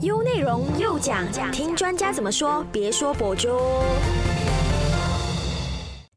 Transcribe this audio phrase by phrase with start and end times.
[0.00, 2.64] 优内容又讲，听专家怎么说？
[2.72, 3.48] 别说博主。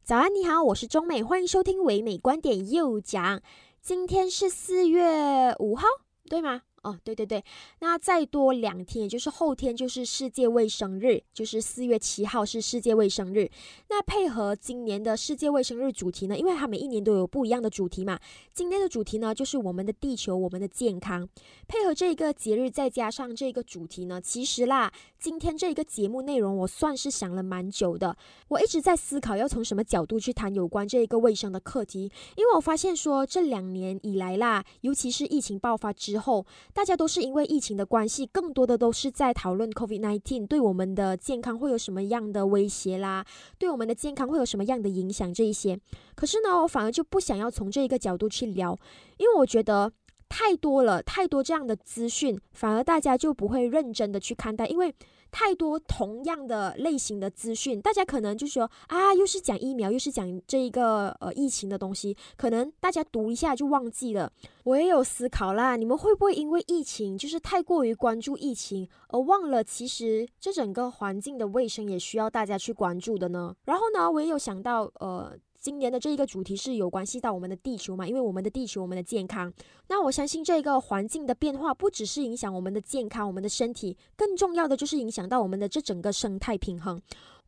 [0.04, 3.40] 早安，你好，我是中美，欢迎收听唯美观点又讲。
[3.80, 5.86] 今天是四月五号，
[6.28, 6.62] 对吗？
[6.84, 7.44] 哦，对对对，
[7.80, 13.48] 那再多两天，也就是后天，就是世界卫生日，就是四月七号是世界卫生日。
[13.90, 18.20] 那配合今年的世界卫生日主题呢，因为它每一年都有不一样的主题嘛。
[18.52, 21.30] 今天的主题呢，就是我们的地球，我们的健康。
[21.68, 28.18] 配合这个节日，再加上这个主题呢，其实啦，今天这一个节目内容，我算是想了蛮久的。
[28.48, 36.44] 我一直在思考要从什么角度去谈有关这一个卫生的课题，因为我发现说这两年以来啦，尤其是疫情爆发之后。
[36.74, 43.26] 大家都是因为疫情的关系，更多的都是在讨论 COVID-19 对我们的健康会有什么样的威胁啦，
[43.58, 45.80] 对我们的健康会有什么样的影响这一些。
[46.16, 48.78] 可是呢，我反而就不想要从这一个角度去聊，
[49.18, 49.92] 因为我觉得
[50.30, 54.94] 太多了，太多这样的资讯，反而大家就不会认真的去看待，因为。
[55.32, 64.32] 太多同样的类型的资讯，大家可能就说啊，又是讲疫苗，又是讲这一个呃疫情的东西，可能大家读一下就忘记了。
[64.66, 73.56] 我也有思考啦，你们会不会因为疫情就是太过于关注疫情，而忘了其实这整个环境的卫生也需要大家去关注的呢？
[73.66, 75.36] 然后呢，我也有想到呃。
[75.62, 78.08] 今年的这一个主题是有关系到我们的地球嘛？
[78.08, 79.54] 因为我们的地球，我们的健康。
[79.90, 87.00] 那我相信这个环境的变化不只是影响我们的健康、我们的身体，更重要的就是影响到我们的这整个生态平衡。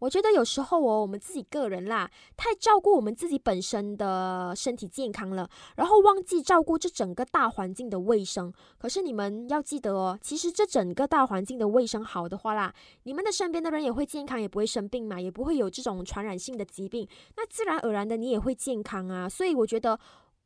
[0.03, 8.51] 我觉得有时候哦，我们自己个人啦，太照顾我们自己本身的身体健康了，然后忘记照顾这整个大环境的卫生。
[8.77, 17.07] 可是你们要记得哦，其实这整个大环境的卫生好的话啦，你们的身边的人也会健康，也不会生病嘛，也不会有这种传染性的疾病。
[17.37, 19.29] 那自然而然的，你也会健康啊。
[19.29, 19.97] 所以我觉得，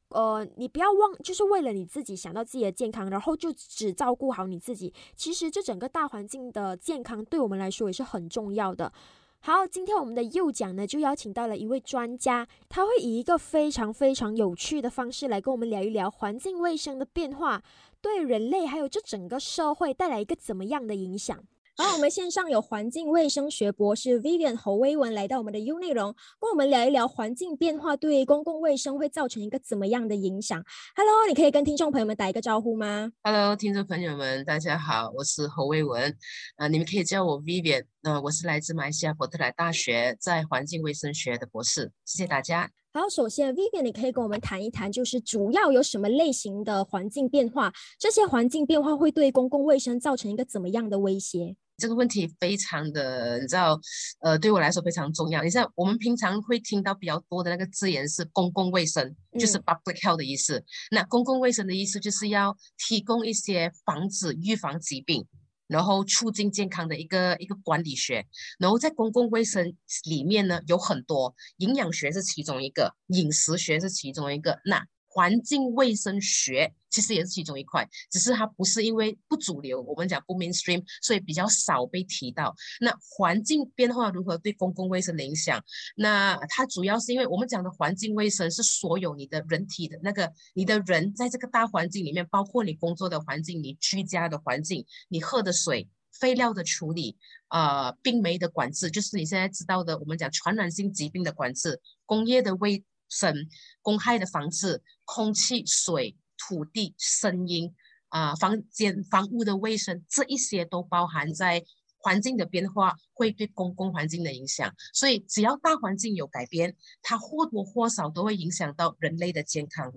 [0.10, 4.94] 呃，你不要忘，就是为了你自己想到自己的健康，然后就只照顾好你自己。
[5.16, 8.94] 其实这整个大环境的健康，对我们来说也是很重要的。
[9.40, 17.64] 好，今天我们的右讲呢，就邀请到了一位专家，他会以一个非常非常有趣的方式来跟我们聊一聊环境卫生的变化，
[18.02, 21.42] 对人类还有这整个社会带来一个怎么样的影响。
[21.80, 30.60] 好，我们线上有环境卫生学博士 Vivian 侯威文来到我们的 U 内容，跟我们聊一聊环境变化对公共卫生会造成一个怎么样的影响。
[30.96, 36.18] Hello，你可以跟听众朋友们打一个招呼吗？Hello，听众朋友们，大家好，我是侯威文，
[36.56, 42.72] 啊，你们可以叫我 Vivian，那我是来自马来西亚伯特莱大学在环境卫生学的博士，谢谢大家。
[42.92, 47.72] 好，首先 Vivian，你可以跟我们谈一谈，就是主要有什么类型的环境变化？
[48.00, 51.56] 这些环境变化会对公共卫生造成一个怎么样的威胁？
[51.78, 53.80] 这个问题非常的，你知道，
[54.22, 55.44] 呃，对我来说非常重要。
[55.44, 60.64] 你像我们平常会听到比较多的那个字眼是公共卫生，就是 public health 的意思。
[60.90, 62.58] 那公共卫生的意思就是要
[62.88, 65.24] 提供一些防止、预防疾病，
[65.68, 68.26] 然后促进健康的一个一个管理学。
[68.58, 69.72] 然后在公共卫生
[70.06, 74.60] 里面呢，有很多营养学是其中一个，饮食学是其中一个。
[74.66, 74.84] 那
[75.18, 82.56] 环境卫生学其实也是其中一块，只是它不是因为不主流，我们讲不 mainstream，所以比较少被提到。
[82.80, 85.60] 那环境变化如何对公共卫生的影响？
[85.96, 97.18] 那它主要是因为我们讲的环境卫生是所有你的人体的那个，你的人在这个大环境里面，包括你工作的环境、你居家的环境、你喝的水、废料的处理、
[97.50, 103.34] 呃，病媒的管制，就是你现在知道的，我们讲传染性疾病的管制、工业的卫生、
[103.82, 104.82] 公害的防治。
[105.10, 107.74] 空气、水、土地、声音
[108.10, 111.64] 啊，房间、房屋的卫生，这一些都包含在
[111.98, 114.76] 环境的变化会对公共环境的影响。
[114.94, 119.94] 所以，只要大环境有改变，它或多或少都会影响到人类的健康。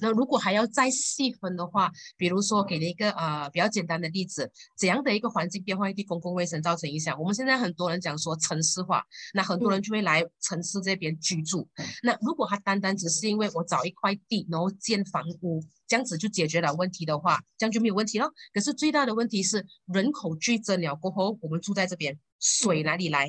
[0.00, 7.18] 那如果还要再细分的话，比如说给了一个呃比较简单的例子，怎样的一个环境变化会对公共卫生造成影响？
[7.18, 11.68] 我们现在很多人讲说城市化，那很多人就会来城市这边居住。
[12.02, 18.30] 那如果他单单只是因为我找一块地，然后建房屋，这样子就解决了问题的话，这样就没有问题了。
[18.52, 23.28] 可是最大的问题是人口剧增了过后，我们住在这边，水哪里来？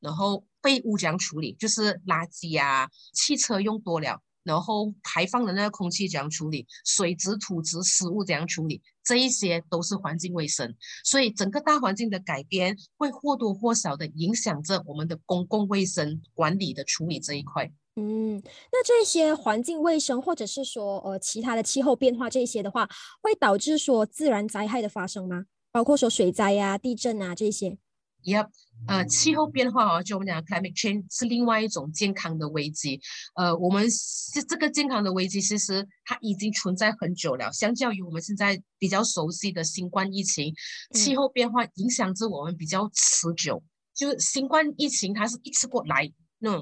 [0.00, 1.54] 然后废物怎样处理？
[1.54, 4.20] 就是垃圾啊，汽车用多了。
[4.44, 6.66] 然后排放的那个空气怎样处理？
[6.84, 8.80] 水质、土质、食物怎样处理？
[9.02, 10.74] 这一些都是环境卫生，
[11.04, 17.70] 所以整个大环境的改变会或多或少的影响着我们的公共卫生管理的处理这一块。
[17.96, 18.42] 嗯，
[18.72, 22.88] 那这些环境卫生或者是说呃其他的气候变化这些的话，
[23.22, 25.44] 会导致说自然灾害的发生吗？
[25.70, 27.78] 包括说水灾呀、地震啊这些。
[28.24, 28.44] 也
[28.86, 33.00] 呃，气候变化啊，就我们讲 climate change 是另外一种健康的危机。
[33.34, 37.50] 呃，我们是这个健康的危机，其实它已经存在很久了。
[37.52, 40.52] 相较于我们现在比较熟悉的新冠疫情，
[40.92, 43.62] 气候变化影响着我们比较持久。
[43.94, 46.12] 就是新冠疫情，它是一次过来。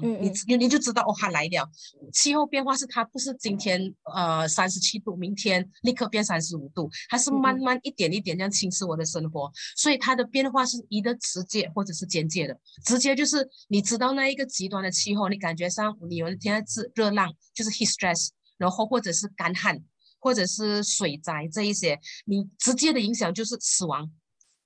[0.01, 1.69] 嗯，你你你就知道哦，它来了。
[2.11, 9.51] 气候变化是它不是今天呃三十七度，明天立刻变三十五度，它是慢慢一点一点这样侵蚀我的生活。
[9.75, 12.57] 所以它的变化是一个直接或者是间接的。
[12.85, 19.83] 直接就是你知道那一个极端的气候，你感觉上你有一天是热浪，就是 heat stress，然后或者是干旱，
[20.19, 24.11] 或者是水灾这一些，你直接的影响就是死亡、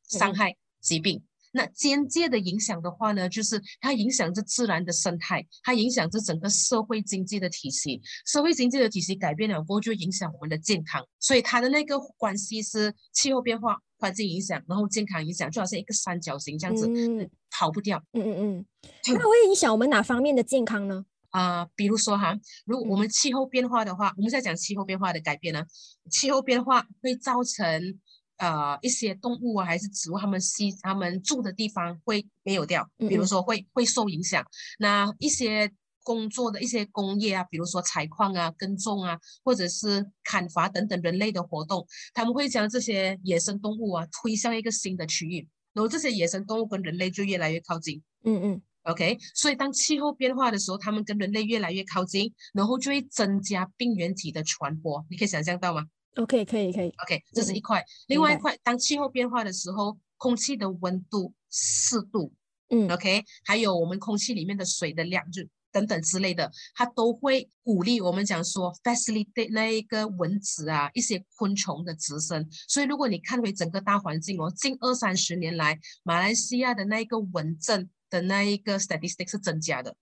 [0.07, 1.23] 伤害、疾病。
[1.57, 7.99] 那间接的影响的话呢，就是它影响着自然的生态，它影响着整个社会经济的体系。
[8.27, 11.03] 社会经济的体系改变了过后，就影响我们的健康。
[11.19, 18.01] 所以它的那个关系是气候变化、环境影响，然后健康影响，就好像一个三角形这样子，嗯、逃不掉。
[18.13, 18.65] 嗯嗯嗯。
[19.07, 21.03] 那会影响我们哪方面的健康呢？
[21.31, 25.65] 啊，比如说哈，如果我们气候变化的话，我们在讲气候变化的改变呢，
[26.11, 27.99] 气候变化会造成。
[28.37, 34.45] 呃，一些动物啊，还是植物，它们吸，它们住的地方会没有掉，比如说会会受影响。
[34.79, 35.71] 那一些
[36.03, 48.01] 工作的一些工业啊，比如说采矿啊、耕种啊，或者是砍伐等等人类的活动，他们会将这些野生动物啊推向一个新的区域，然后这些野生动物跟人类就越来越靠近。
[48.23, 55.05] 嗯嗯，OK，所以当气候变化的时候，它们跟人类越来越靠近，然后就会增加病原体的传播。
[55.09, 55.83] 你可以想象到吗
[56.17, 56.89] ？OK，可以可以。
[57.03, 57.83] OK，这是一块。
[58.07, 62.33] 另外一块，当气候变化的时候，空气的温度、湿度，
[62.69, 72.47] 嗯，OK，还有我们空气里面的水的量，就等等之类的，它都会鼓励我们讲说，facilitate 那一个蚊子啊，一些昆虫的滋生。
[72.67, 79.95] 所以，如果你看回整个大环境哦，近二三十年来，马来西亚的那一个蚊症的那一个 statistics 是增加的。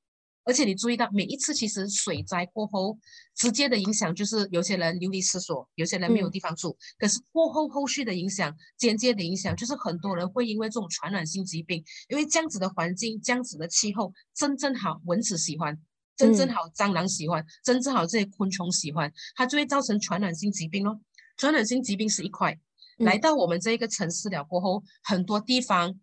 [0.45, 2.97] 而且你注意到，每一次其实水灾过后，
[3.35, 6.77] 直接的影响就是有些人流离失所，有些人没有地方住。
[6.99, 15.75] 可是过后后续的影响，间接的影响就是很多人会因为这种传染性疾病，因为这样子的环境、这样子的气候，真正好蚊子喜欢，
[16.15, 21.01] 真正好蟑螂喜欢，真正好这些昆虫喜欢，它就会造成传染性疾病咯。
[21.37, 22.57] 传染性疾病是一块，
[22.99, 25.99] 来到我们这一个城市了过后，很多地方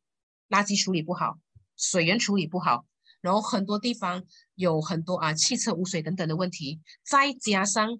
[0.48, 1.38] 垃圾处理不好，
[1.76, 2.84] 水源处理不好。
[3.22, 4.22] 然后很多地方
[4.56, 7.98] 有很多啊汽车污水等等的问题，再加上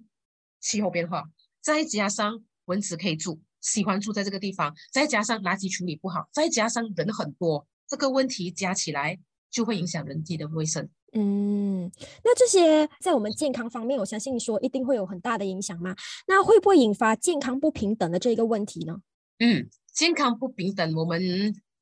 [0.61, 1.25] 气候变化，
[1.63, 9.19] 再加上蚊子可以住，喜欢住在这个地方，再加上垃圾处理不好，再加上人很多，这个问题加起来
[9.51, 10.89] 就会影响人体的卫生。
[11.15, 11.91] 嗯，
[12.25, 15.95] 那这些在我们健康方面，我相信说一定会有很大的影响嘛。
[16.27, 19.03] 那会不会引发健康不平等的这个问题呢？
[19.39, 21.21] 嗯，健康不平等，我们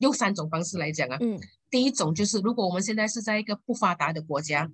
[0.01, 1.17] 用三种方式来讲啊。
[1.21, 1.41] 嗯。
[1.71, 4.69] 第一种就是，如果我们现在是在一个不发达的国家，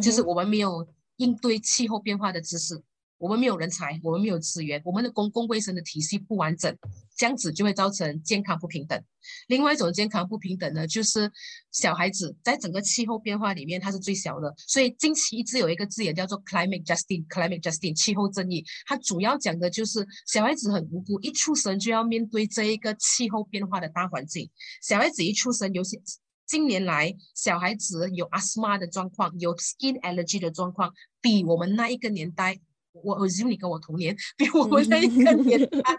[0.00, 0.86] 就是我们没有
[1.16, 2.80] 应对气候变化的知识，
[3.18, 6.76] 我们没有人才，我们没有资源，我们的公共卫生的体系不完整，
[7.16, 9.02] 这样子就会造成健康不平等。
[9.48, 11.30] 另外一种健康不平等呢，就是
[11.72, 24.50] 小孩子在整个气候变化里面，他是最小的，所以近期一直有一个字眼叫做 climate justice，climate justice 气候正义，它主要讲的就是小孩子很无辜，一出生就要面对这一个气候变化的大环境，
[24.82, 26.00] 小孩子一出生有些。
[26.46, 32.60] 近年来，小孩子有 asthma 的状况，有 skin allergy 的状况，比我们那一个年代，
[33.02, 35.96] 我我 assume 你跟我同年，比我们那一个年 代，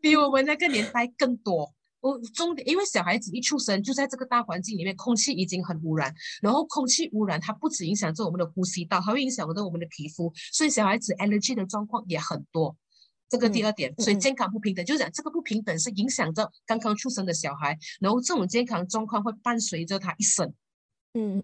[0.00, 1.72] 比我们那个年代更多。
[2.00, 12.76] 我重点，因为小孩子一出生就在这个大环境里面，空气已经很污染，然后空气污染它不止影响着我们的呼吸道，还会影响着我们的皮肤，所以小孩子 allergy 的状况也很多。
[13.26, 20.52] 这个第二点，所以健康不平等，就是讲这个不平等是影响着刚刚出生的小孩，然后这种健康状况会伴随着他一生。
[21.14, 21.42] 嗯，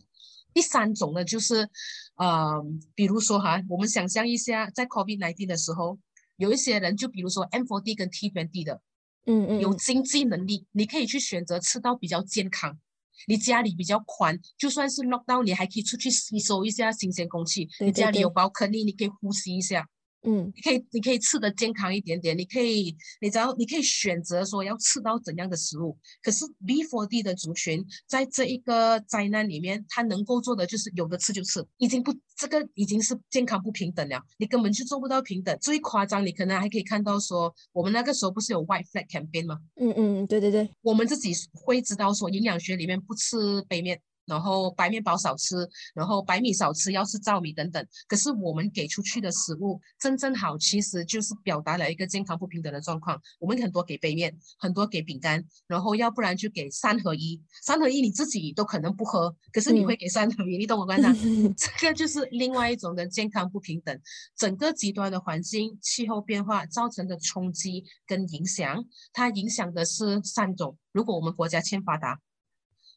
[0.53, 1.69] 第三种呢，就是
[2.17, 2.63] 呃，
[2.95, 5.99] 比如说哈，我们想象一下，在 COVID-19 的时候，
[6.37, 8.81] 有一些人，就比如说 M4D 跟 T20 的，
[9.27, 12.79] 嗯嗯，有经济能力，你可以去选择吃到比较健康，
[13.27, 19.89] 你家里比较宽，就算是 lockdown，你还可以出去吸收一下新鲜空气，你家里有包肯尼，你可以呼吸一下。
[20.23, 22.37] 嗯，你可以，你可以吃的健康一点点。
[22.37, 25.97] 你可以，你只要你可以选择说要吃到怎样的食物。
[26.23, 34.23] 可是 B4D 的族群在这一个灾难里面，他能够做的就是有的吃就吃，已经不这个已经是健康不平等了。
[34.37, 35.57] 你根本就做不到平等。
[35.61, 39.59] 最夸张，你可能还可以看到说，我们那个时候不是有 White Flag Campaign 吗？
[39.77, 43.37] 嗯嗯，对对对，我们自己会知道说，营养学里面不吃
[43.69, 44.01] 杯面。
[44.31, 47.85] 然后白面包少吃，然后白米少吃，要吃糙米等等。
[48.07, 53.21] 可是我们给出去的食物真正好，其实就是表达了一个健康不平等的状况。
[53.41, 57.43] 我们很多给杯面，很多给饼干，然后要不然就给三合一。
[57.61, 61.13] 三合一你自己都可能不喝，可是你会给三合一，你懂我 观察？
[61.57, 64.01] 这 个就是另外一种的健康不平等。
[64.37, 70.77] 整个极端的环境、气候变化造成的冲击跟影响，它影响的是三种。
[70.93, 72.19] 如果我们国家欠发达。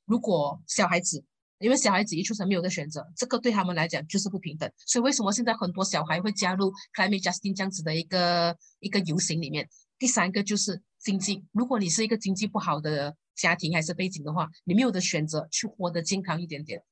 [0.05, 1.23] 如果小孩子，
[1.59, 4.69] 因为小孩子一出生没有的选择，这个对他们来讲就是不平等。
[4.85, 9.69] 所以为什么现在很多小孩会加入 climate justice 这样子的一个一个游行里面？
[9.97, 16.83] 第三个就是经济，如果你是一个经济不好的家庭还是背景的话，你没有的选择去活得健康一点点。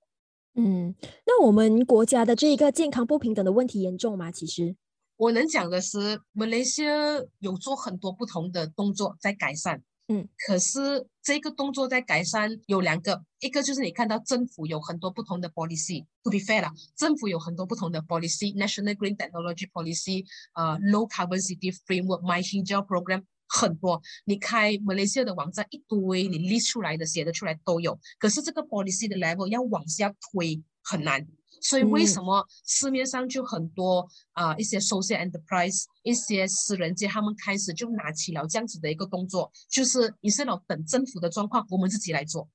[0.55, 4.31] 嗯，那我们国家的这一个健康不平等的问题严重吗？
[4.31, 4.75] 其实
[5.17, 6.93] 我能讲的是，马来西亚
[7.39, 9.83] 有做很多不同的动作在改善。
[10.11, 16.05] 嗯，可是这个动作在改善有两个，一个就是你看到政府有很多不同的 policy。
[16.23, 24.01] To be fair 啦，政府有很多不同的 policy，National Green Technology Policy，呃，Low Carbon City Framework，My Hijau Program，很多。
[24.25, 27.97] 你开马来西亚的网站一堆，你 list 出来的、写的出来都有。
[28.19, 31.25] 可是这个 policy 的 level 要往下推很难。
[31.61, 42.49] 所以为什么市面上就很多啊一些 social enterprise 一些私人界，他们开始就拿起了这样子的一个动作，就是你是老等政府的状况，我们自己来做。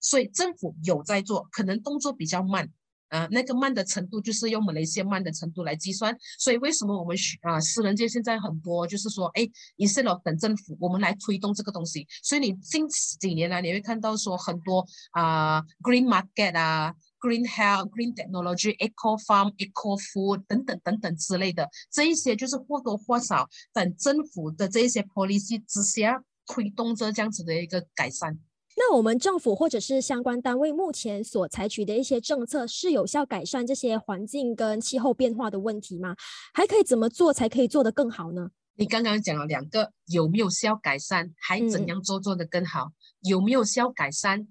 [0.00, 2.68] 所以政府有在做，可能动作比较慢，
[3.08, 6.16] 啊，那个慢的程度就是用马来西亚慢的程度来计算。
[6.38, 12.06] 所以为什么我们需啊私人界现在很多就是说，哎，你是老等政府，我们来推动这个东西。
[12.22, 16.94] 所以你近几年来你会看到说很多啊 green market 啊。
[17.22, 28.36] Green health, green technology, eco farm, eco food 等等等等之类的，这一些就是或多或少等政府的这一些 policy 之下推动着这样子的一个改善。
[28.76, 36.16] 那我们政府或者是相关单位目前所采取的一些政策，是有效改善这些环境跟气候变化的问题吗？
[36.52, 38.50] 还可以怎么做才可以做得更好呢？
[38.74, 41.30] 你刚刚讲了两个，有没有效改善？
[41.38, 42.90] 还怎样做做得更好？
[43.20, 44.48] 有没有效改善？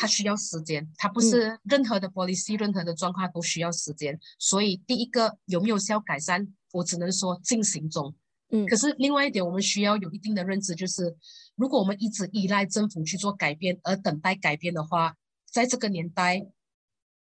[0.00, 4.18] 它需要时间，它不是任何的 policy，任何的状况都需要时间。
[4.38, 8.14] 所以第一个有没有效改善，我只能说进行中。
[8.48, 11.14] 嗯，可是另外一点，我们需要有一定的认知，就是
[11.54, 15.14] 如果我们一直依赖政府去做改变，而等待改变的话，
[15.44, 16.46] 在这个年代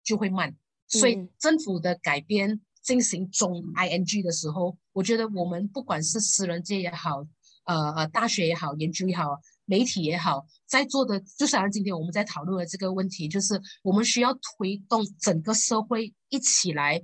[0.02, 0.56] 就会慢。
[0.88, 7.24] 所以政府的改变进行中 ing 的时候，我觉得我们不管是私人界也好，
[7.66, 9.40] 呃呃，大学也好，研究也好。
[9.66, 17.02] 媒体也好，在做的就像今天我们在讨论的这个问题，就是我们需要推动整个社会一起来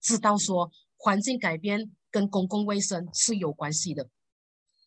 [0.00, 4.08] 知道说，环境改变跟公共卫生是有关系的，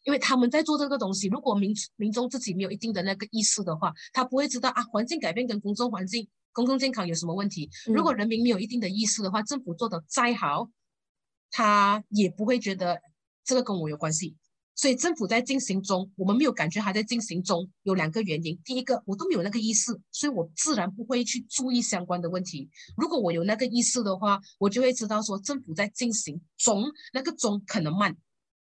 [0.04, 7.70] 因为他们在做这个东西，如果民民众自己没有一定的那个意识的话，他不会知道啊，环境改变跟公众环境、公共健康有什么问题。
[7.86, 10.70] 如果人民没有一定的意识的话，政府做的再好，
[11.50, 13.00] 他也不会觉得
[13.46, 14.36] 这个跟我有关系。
[14.74, 18.58] 所以政府在进行中，我们没有感觉还在进行中，有两个原因。
[18.64, 22.70] 第一个，我都没有那个意识，所以我自然不会去注意相关的问题。
[22.98, 28.16] 如果我有那个意识的话，我就会知道说政府在进行中，那个中可能慢，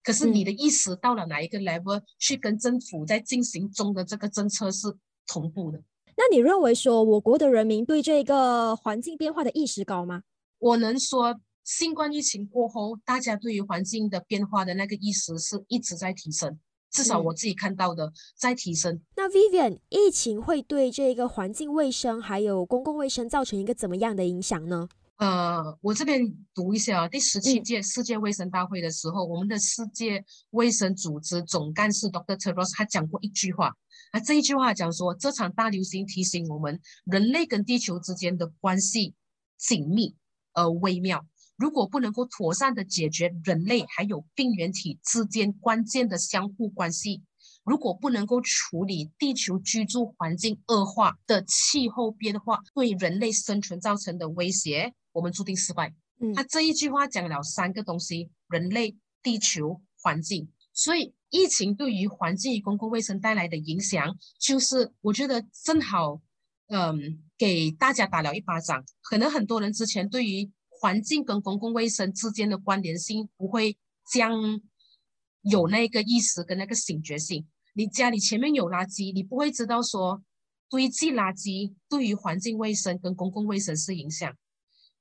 [0.04, 4.94] 可是你的意识到了哪一个 level，去跟政府在进行中的这个政策是
[5.25, 5.82] 同步的。
[6.18, 10.24] 那你认为说我国的人民对这个环境变化的意识高吗？
[10.58, 11.39] 我能说。
[11.63, 19.00] 新冠疫情过后，大家对于环境的变化的那个意识是一直在提升，至少我自己看到的在提升。
[19.16, 24.89] 那 Vivian，疫情会对这个环境卫生还有公共卫生造成一个怎么样的影响呢？
[25.18, 32.38] 呃，我这边读一下啊，第十七届世界卫生大会的时候，我们的世界卫生组织总干事 Dr.
[32.38, 33.75] Tedros 他讲过一句话，
[34.12, 39.13] 啊这一句话讲说，这场大流行提醒我们，人类跟地球之间的关系
[39.58, 40.16] 紧密
[40.54, 41.25] 而微妙。
[41.60, 47.22] 如果不能够妥善的解决人类还有病原体之间关键的相互关系，
[47.66, 55.94] 如果不能够处理地球居住环境恶化的气候变化对人类生存造成的威胁，我们注定失败。
[56.22, 60.50] 嗯，他这一句话讲了三个东西：人类、地球、环境。
[60.72, 66.22] 所以，疫情对于环境与公共卫生带来的影响，就是我觉得正好，
[66.70, 68.86] 嗯，给大家打了一巴掌。
[69.01, 73.77] 可能很多人之前对于环境跟公共卫生之间的关联性不会
[74.12, 74.62] 将
[75.41, 77.45] 有那个意识跟那个醒觉性。
[77.74, 80.21] 你家里前面有垃圾，你不会知道说
[80.69, 84.33] 堆积垃圾对于环境卫生跟公共卫生是影响。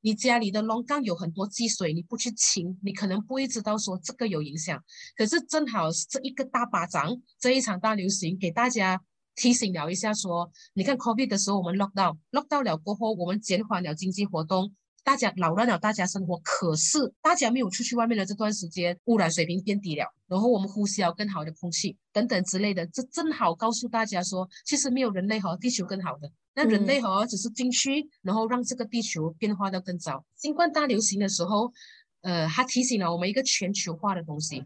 [0.00, 4.82] 你家里的龙缸有很多积水，你不去清，你可能不会知道说这个有影响。
[5.16, 9.00] 可是正好这一个大巴掌，这一场大流行给大家
[9.34, 14.72] 提醒了一下说，你看 COVID 的时候我们 lock down，lock down 了过后，我们减缓了经济活动。
[15.08, 30.22] 大家扰乱了大家生活，可是大家没有出去外面的这段时间，污染水平变低了，然后我们呼吸了更好的空气等等之类的，这正好告诉大家说，其实没有人类和地球更好的，那人类和只是进去，然后让这个地球变化的更糟。
[30.36, 31.72] 新冠大流行的时候，
[32.20, 34.62] 呃，它提醒了我们一个全球化的东西。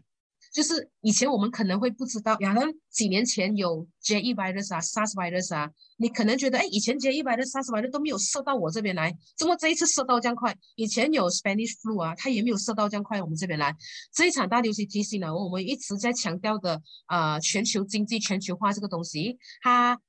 [0.53, 5.67] 就是以前我们可能会不知道，可能几年前有 J 一 virus 啊，SARS virus 啊，
[5.97, 10.55] 你可能觉得，哎，以前 J 一 virus、SARS virus 都没有射到我这边来，怎么这一次射到这样快？
[10.75, 13.75] 以前有 Spanish flu 啊，它也没有射到这样快，我们这边来。
[14.13, 19.99] 这一场大流行提醒了我们一直在强调的，呃，全球经济全球化这个东西，它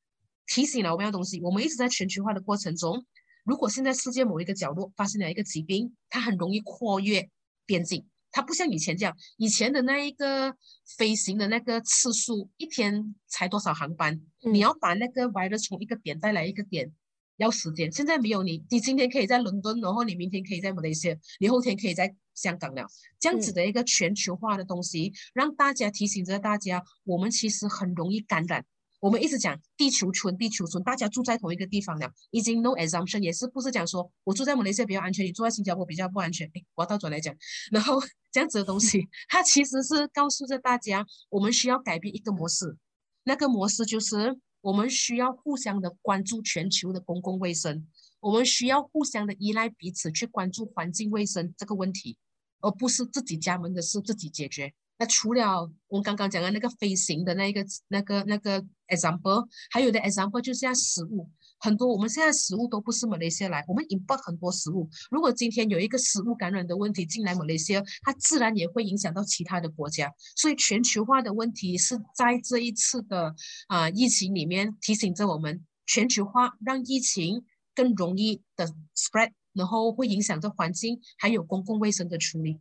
[0.46, 1.40] 提醒了我们的东西。
[1.40, 3.02] 我们一直在全球化的过程中，
[3.44, 7.30] 如果现在世界某一个角落发生了一个疾病，它很容易跨越
[7.64, 8.06] 边境。
[8.34, 10.52] 它不像以前这样，以前的那一个
[10.98, 14.20] 飞行的那个次数，一天才多少航班？
[14.42, 16.90] 你要把那个 virus 从一个点带来一个点，
[17.36, 17.92] 要时间。
[17.92, 22.84] 现在没有你，你今天可以在伦敦，然后你明天可以在马来西亚，你后天可以在香港了。
[23.20, 28.66] 这样子的一个全球化的东西，让大家提醒着大家，我们其实很容易感染。
[29.04, 36.46] 我们一直讲地球村，地球村，大家住在同一个地方了，已经 no assumption，也是不是讲说我住在马来西亚比较安全，你住在新加坡比较不安全？
[36.54, 37.36] 哎，我要倒转来讲，
[37.70, 38.00] 然后
[38.32, 42.78] 这样子的东西， 它其实是告诉着大家，我们需要改变一个模式，
[43.24, 47.86] 那个模式就是我们需要互相的关注全球的公共卫生，
[48.20, 52.16] 我们需要互相的依赖彼此去关注环境卫生这个问题，
[52.62, 54.72] 而不是自己家门的事自己解决。
[55.06, 64.88] 除了我刚刚讲的那个飞行的那一个、那个、那个 example，还有的 example 就是像食物，很多我们现在食物都不是马来西亚来，我们 import 很多食物。
[65.10, 70.12] 如果今天有一个食物感染的问题进来马来西亚，它自然也会影响到其他的国家。
[70.36, 73.34] 所以全球化的问题是在这一次的
[73.68, 77.44] 啊疫情里面提醒着我们，全球化让疫情
[77.74, 82.60] 更容易的 spread，然后会影响着环境还有公共卫生的处理。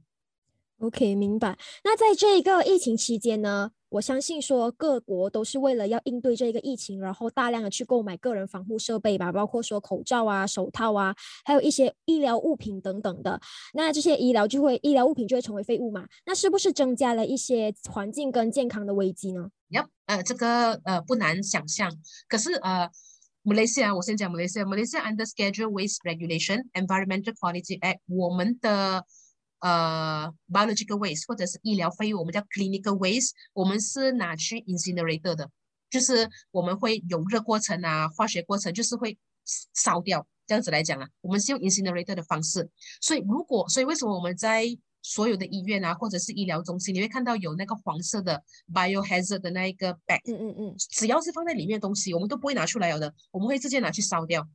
[0.83, 1.57] OK，明白。
[1.85, 13.39] 那在这一个疫情期间呢，我相信说各国都是为了要应对这个疫情，然后大量的去购买个人防护设备吧，包括说口罩啊、手套啊，还有一些医疗物品等等的。
[13.73, 16.05] 那这些医疗就会医疗物品就会成为废物嘛？
[16.25, 21.89] 那是不是增加了一些环境跟健康的危机呢？Yep，呃，这个呃不难想象。
[22.27, 22.89] 可是呃，
[23.43, 29.05] 马来西亚，我先讲马来西亚，马来西亚 under Schedule Waste Regulation Environmental Quality Act，我们的。
[29.63, 35.49] 呃，biological waste 或者是医疗废物，我们叫 clinical waste，我们是拿去 incinerator 的，
[35.89, 39.17] 就是我们会有热过程啊，化学过程，就是会
[39.73, 40.27] 烧掉。
[40.45, 42.69] 这样子来讲啊，我们是用 incinerator 的方式。
[42.99, 44.65] 所以如果，所以为什么我们在
[45.01, 54.45] 所有的医院啊，或者是医疗中心，你会看到有那个黄色的 biohazard 的那一个 bag，嗯嗯嗯，只要是放在里面的东西，我们都不会拿出来有的，我们会直接拿去烧掉。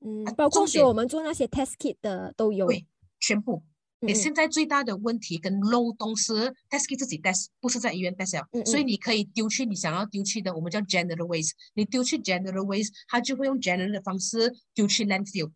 [0.00, 2.84] 嗯，包括说我们做那些 test kit 的都有，对，
[3.20, 3.62] 全部。
[4.00, 11.52] 你现在最大的问题跟漏洞是 test 自己 test，不是在医院 test 所以你可以丢去你想要丢去的，我们叫 general waste。
[11.74, 15.50] 你丢去 general waste，它就会用 general 的方式丢去 landfill。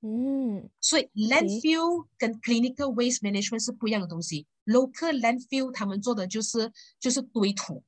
[0.00, 4.46] 嗯，所以 landfill 跟 clinical waste management 是不一样的东西。
[4.66, 6.70] local landfill 他们做的就是
[7.00, 7.82] 就是堆土，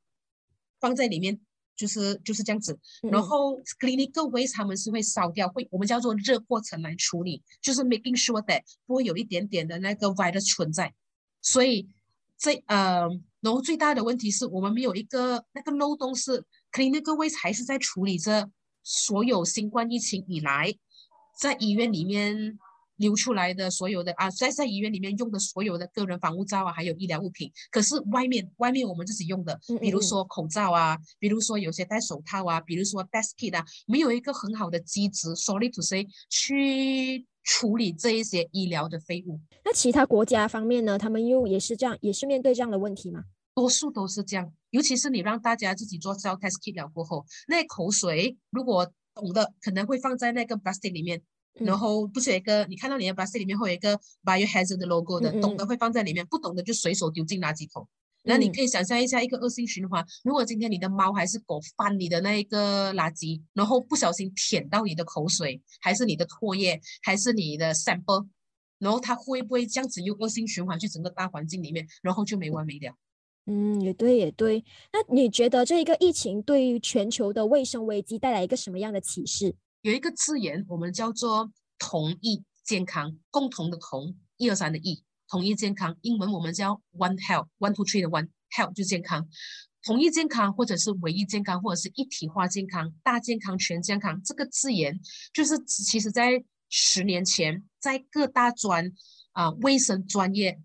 [0.81, 1.41] 放在里面。
[1.81, 2.79] 就是就是这样子，
[3.11, 10.93] 然后 clinical waste 他们是会烧掉，会我们叫做热过程来处理，就是 making sure that 不会有一点点的那个 virus 存在。
[11.41, 11.89] 所以
[12.37, 13.09] 这呃，
[13.41, 18.51] 然后最大的问题是我们没有一个那个漏洞是 clinical waste 还是在处理着
[18.83, 20.75] 所有新冠疫情以来
[21.41, 22.59] 在医院里面。
[23.01, 39.41] 流出来的所有的啊，在在医院里面用的所有的个人防护罩啊，还有医疗物品，可是外面外面我们自己用的，比如说口罩啊，比如说有些戴手套啊，比如说 desk kit 啊，没有一个很好的机制，sorry to say，去处理这一些医疗的废物。
[39.65, 40.99] 那其他国家方面呢？
[40.99, 43.25] 他们又也是这样，也是面对这样的问题吗？
[43.55, 51.23] 多数都是这样，尤其是你让大家自己做 self test kit 了过后，那口水如果懂的，可能会放在那个 plastic 里面。
[51.55, 57.87] 然后不是有一个，你看到你的 basket 里面会有一个 biohazard 的 logo 的，懂的会放在里面，不懂的就随手丢进垃圾桶。
[58.23, 68.29] 那你可以想象一下一个恶性循环，如果今天你的猫还是狗翻你的那一个垃圾，然后不小心舔到你的口水，还是你的唾液，还是你的 sample，
[68.79, 72.95] 然后它会不会这样子又恶性循环去整个大环境里面，然后就没完没了？
[73.47, 74.63] 嗯，也对，也对。
[74.93, 79.57] 那你觉得这一个疫情对于全球的卫生危机带来一个什么样的启示？
[79.83, 85.97] 有一个字眼，我们叫做同一健康，共同的同，一二三的一，同一健康。
[86.03, 89.27] 英文我们叫 One Health，One Two Three 的 One Health 就健康。
[89.83, 95.01] 同一健康，或者是唯一健康，或者是一体化健康、大健康、全健康这个字眼，
[95.33, 98.93] 就是其实在十年前，在各大专
[99.33, 100.61] 啊卫生专业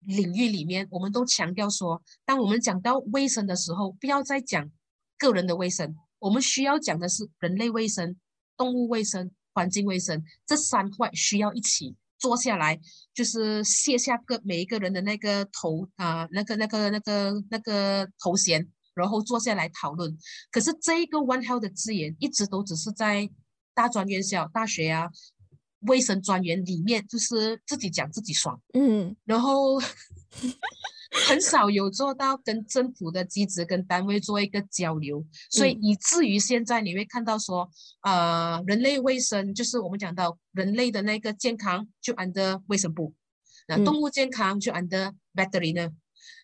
[0.00, 4.70] 领域里面，我们都强调说，当我们讲到卫生的时候，不要再讲
[5.18, 8.16] 个人的卫生，我们需要讲的是人类卫生、
[8.58, 11.96] 动物卫生、环境卫生这三块需要一起。
[12.18, 12.76] 坐下来
[13.14, 20.18] 就是卸下个每一个人的那个头啊，那个那个那个那个头衔，然后坐下来讨论。
[20.50, 23.30] 可是这一个 One Health 的字眼一直都只是在
[23.72, 25.08] 大专院校、大学啊，
[25.82, 29.80] 卫生专员里面，就是自己讲自己爽，嗯，然后。
[31.28, 37.70] 很少有做到跟政府的机制跟单位做一个交流，所以以至于现在你会看到说，
[38.02, 43.14] 呃，人类卫生就是我们讲到人类的那个健康就 under 卫生部，
[43.66, 45.90] 那动物健康就 under veterinary 呢。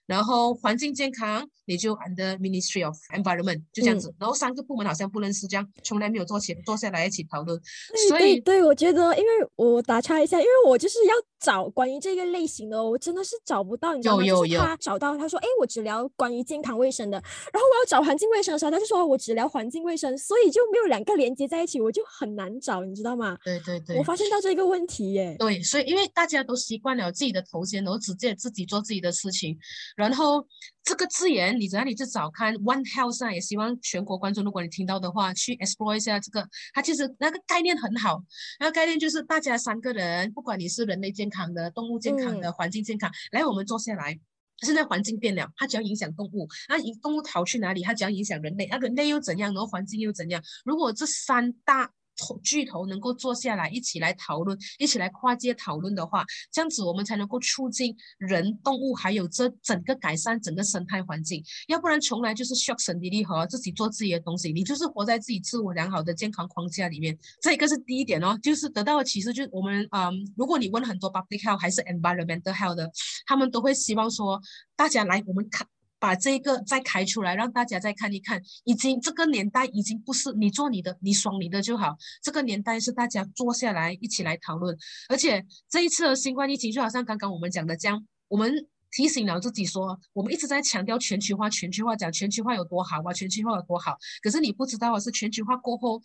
[0.06, 4.14] 然后环境健康，你就 under Ministry of Environment，就这样子。
[4.18, 7.60] 然后三个部门好像不认识，这样从来没有坐起坐下来一起讨论。
[8.08, 14.24] 所以，对，我觉得，因为我打岔一下，因为我就是要找关于这个类型的，我真的是找不到，你知道吗？
[14.24, 14.60] 有有有。
[14.60, 17.16] 他找到，他说，哎，我只聊关于健康卫生的。
[17.52, 23.38] 然后我要找环境卫生的时候，他就说我只聊环境卫生，所以就没有两个连接在一起，我就很难找，你知道吗？
[23.44, 23.96] 对对对。
[23.98, 25.34] 我发现到这个问题耶。
[25.38, 29.58] 对，所以因为大家都习惯了自己的头衔，然后直接自己做自己的事情，
[29.94, 30.46] 然后。
[30.86, 36.46] 这个字眼，你只要你去找看 One Health 上，也希望全国观众，如果你听到的话，去 explore 一下这个。
[36.74, 38.22] 它其实那个概念很好，
[38.60, 44.20] 那个概念就是大家三个人，不管你是人类健康的、动物健康的、环境健康，来我们坐下来。
[44.58, 47.82] 现在环境变了，它只要影响动物，那动物逃去哪里？
[47.82, 49.54] 它只要影响人类，那人类又怎样？
[49.54, 50.42] 然后环境又怎样？
[50.66, 61.42] 如果这三大头巨头能够坐下来一起来讨论，一起来跨界讨论的话，这样子我们才能够促进人、动物还有这整个改善整个生态环境。
[61.68, 67.16] 要不然从来就是 shock 神力和自己做自己的东西，你就是活在自己自我良好的健康框架里面。
[67.40, 72.90] 这一个是第一点哦，就是得到的启示就是我们嗯，如果你问很多 public health 还是 environmental health 的，
[73.26, 74.40] 他们都会希望说
[74.76, 75.66] 大家来我们看。
[76.04, 78.38] 把这个再开出来，让大家再看一看。
[78.64, 81.96] 已经这个年代已经不是你做你的，你爽你的就好。
[82.22, 84.76] 这个年代是大家坐下来一起来讨论。
[85.08, 88.52] 而且这一次的新冠疫情，就好像刚刚我们讲的这样，我们
[88.90, 93.96] 提醒了自己说，我们一直在强调全球化，全球化讲全球化有多好啊，全球化有多好。
[94.22, 96.02] 可是你不知道的是，全球化过后。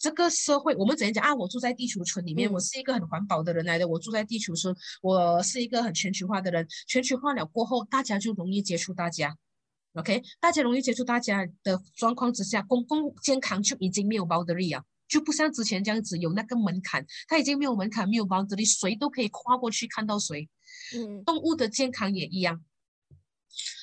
[0.00, 1.34] 这个社会，我们怎样讲啊？
[1.34, 3.88] 我住在地球村里面，我是一个很环保的人来的。
[3.88, 6.64] 我住在地球村，我是一个很全球化的人。
[6.86, 9.36] 全球化了过后，大家就容易接触大家
[9.94, 10.22] ，OK？
[10.40, 20.48] 大家容易接触大家的状况之下，公共健康就已经没有 boundary 啊，就不像之前这样子有那个门槛，它已经没有门槛，没有 boundary，谁都可以跨过去看到谁。
[20.96, 22.64] 嗯，动物的健康也一样。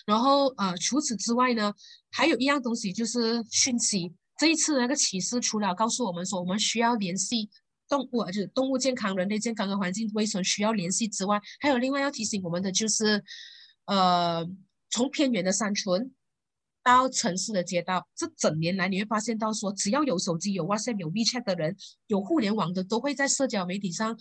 [0.06, 1.74] 然后呃，除此之外呢，
[2.10, 4.14] 还有一样东西就是讯息。
[4.40, 7.50] 这一次那个启示，除了告诉我们说我们需要联系
[7.90, 13.22] 动物，就是动物健康、人类健康和环境卫生需要联系之外，还有另外要提醒我们的就是，
[13.86, 14.50] 呃，
[14.90, 16.10] 从偏远的山村
[16.82, 21.76] 到城市的街道，这整年来你会发现到说，只要有手机、有 WhatsApp、有 WeChat 的人，
[22.08, 24.18] 有互联网的，都会在社交媒体上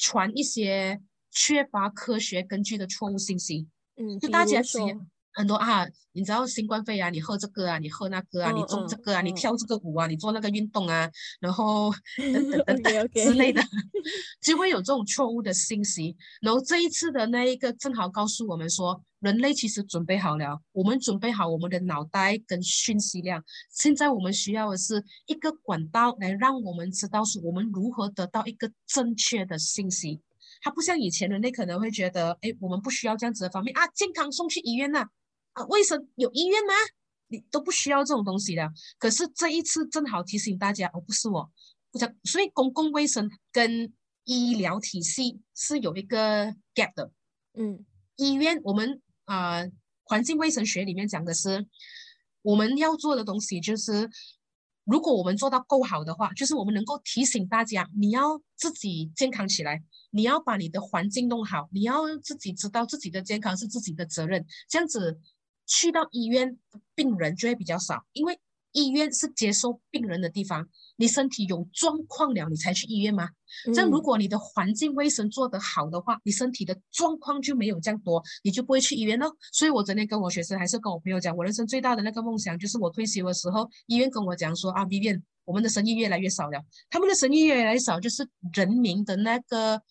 [0.00, 3.68] 传一些缺乏科学根据的错误信息。
[3.96, 4.90] 嗯，就大家说。
[5.34, 13.62] 很多啊，你知道新冠肺炎，你喝这个啊，你喝那个啊，你种这个啊，你跳这个舞啊，你做那个运动啊，然后等等等等之类的，
[14.42, 16.14] 就会有这种错误的信息。
[16.42, 23.42] 然后这一次的那一个正好告诉我们说，人类其实准备好了，我们准备好我们的脑袋跟讯息量。
[23.70, 30.20] 现在我们需要的是一个管道来让我们知道是我们如何得到一个正确的信息。
[30.60, 35.00] 它不像以前人类可能会觉得，哎，我们不需要这样子的方面啊，健康送去医院呐。
[35.00, 35.08] 啊，
[35.68, 36.72] 卫生有医院吗？
[37.28, 38.70] 你都不需要这种东西的。
[38.98, 41.50] 可是这一次正好提醒大家，哦，不是我。
[42.24, 43.92] 所以公共卫生跟
[44.24, 47.10] 医疗体系是有一个 gap 的。
[47.54, 47.84] 嗯，
[48.16, 49.62] 医院我们啊，
[50.04, 51.66] 环境卫生学里面讲的是，
[52.42, 54.08] 我们要做的东西就是，
[54.84, 59.82] 如果我们做到够好的话，就是我们能够提醒大家，你要自己健康起来。
[60.10, 65.18] 你要把你的环境弄好，你要自己知道自己的健康是自己的责任，这样子。
[65.72, 66.58] 去到医院，
[66.94, 68.38] 病人就会比较少，因为
[68.72, 70.68] 医院是接收病人的地方。
[70.96, 73.26] 你身体有状况了，你才去医院吗？
[73.74, 79.34] 这样，如果你的环境卫生做得好的话，你身体的状况就没有这样多，你就不会去医院咯。
[79.50, 89.82] 所以我昨天跟我学生，还是跟我朋友讲，我人生最大的那个梦想，就是我退休的时候，医院跟我讲说啊，医院我们的生意越来越少了，他们的生意越来越少，就是人民的那个。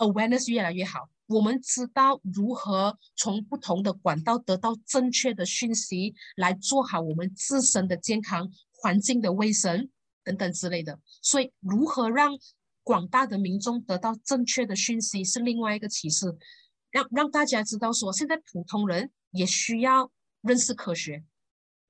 [0.00, 9.88] Awareness 越来越好，我们知道如何从不同的管道得到正确的讯息，来做好我们自身的健康、环境的卫生
[10.24, 10.98] 等等之类的。
[11.22, 12.36] 所以，如何让
[12.82, 16.36] 广大的民众得到正确的讯息，是另外一个启示，
[16.90, 20.10] 让让大家知道说，现在普通人也需要
[20.40, 21.22] 认识科学。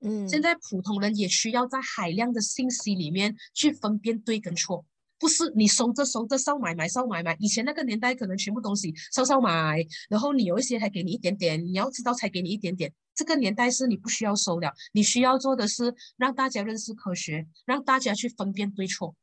[0.01, 4.85] 嗯，现在普通人也需要在海量的信息里面去分辨对跟错，
[5.21, 7.37] 不是你收着收着少买买少买买。
[7.39, 12.91] 以前那个年代可能全部东西少少买，然后你有一些还给你一点点，你要知道才给你一点点。
[13.13, 19.15] 这个年代是你不需要收了，你需要做的是让大家认识科学，让大家去分辨对错。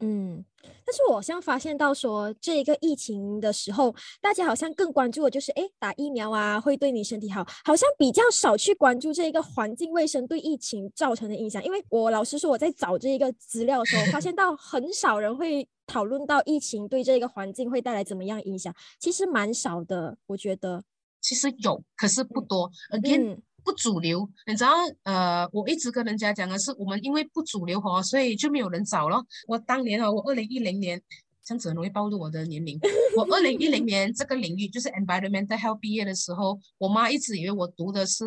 [0.00, 0.44] 嗯，
[0.84, 11.62] 但是我好像发现到说，这一个疫情的时候，大家好像更关注的就是，哎，打疫苗啊，会对你身体好，好像比较少去关注这一个环境卫生对疫情造成的影响。
[11.64, 20.82] 因为我老实说，我在找这一个资料的时候，发现到很少人会讨论到疫情对这个环境会带来怎么样影响，其实蛮少的，我觉得。
[21.20, 22.70] 其实有，可是不多。
[22.90, 23.38] Again。
[23.64, 24.70] 不主流，你知道？
[25.04, 29.24] 呃，我一直跟人家讲的是，我们因为不主流哈，所以就没有人找了。
[29.48, 31.00] 我当年哦，我二零一零年，
[31.42, 32.78] 这样子很容易暴露我的年龄。
[33.16, 38.24] 我二零一零年这个领域就是 environmental health 毕业的时候，我妈一直以为我读的是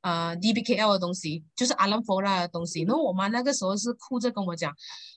[0.00, 2.82] 呃 DBKL 的东西，就是 Alam Fora 的东西。
[2.82, 4.72] 然后我妈那个时候是哭着跟我讲，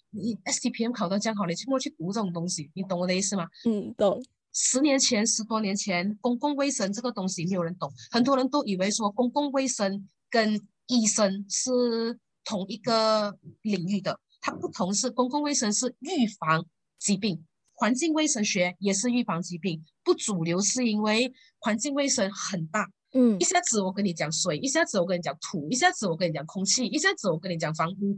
[0.09, 2.69] 你 STPM 考到这样好，你怎么去读这种东西？
[2.73, 3.45] 你懂我的意思吗？
[3.65, 4.21] 嗯，懂。
[4.59, 14.19] 十年前、十多年前，公共卫生这个东西没有人懂，很多人都以为说公共卫生跟医生是同一个领域的。
[14.41, 16.65] 它不同是公共卫生是预防
[16.97, 19.85] 疾病，环境卫生学也是预防疾病。
[20.03, 28.17] 不主流是因为环境卫生很大，嗯，一下子我跟你讲水，一下子我跟你讲土，一下子我跟你讲空气，一下子我跟你讲房屋，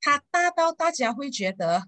[0.00, 1.82] 它大到大家会觉得，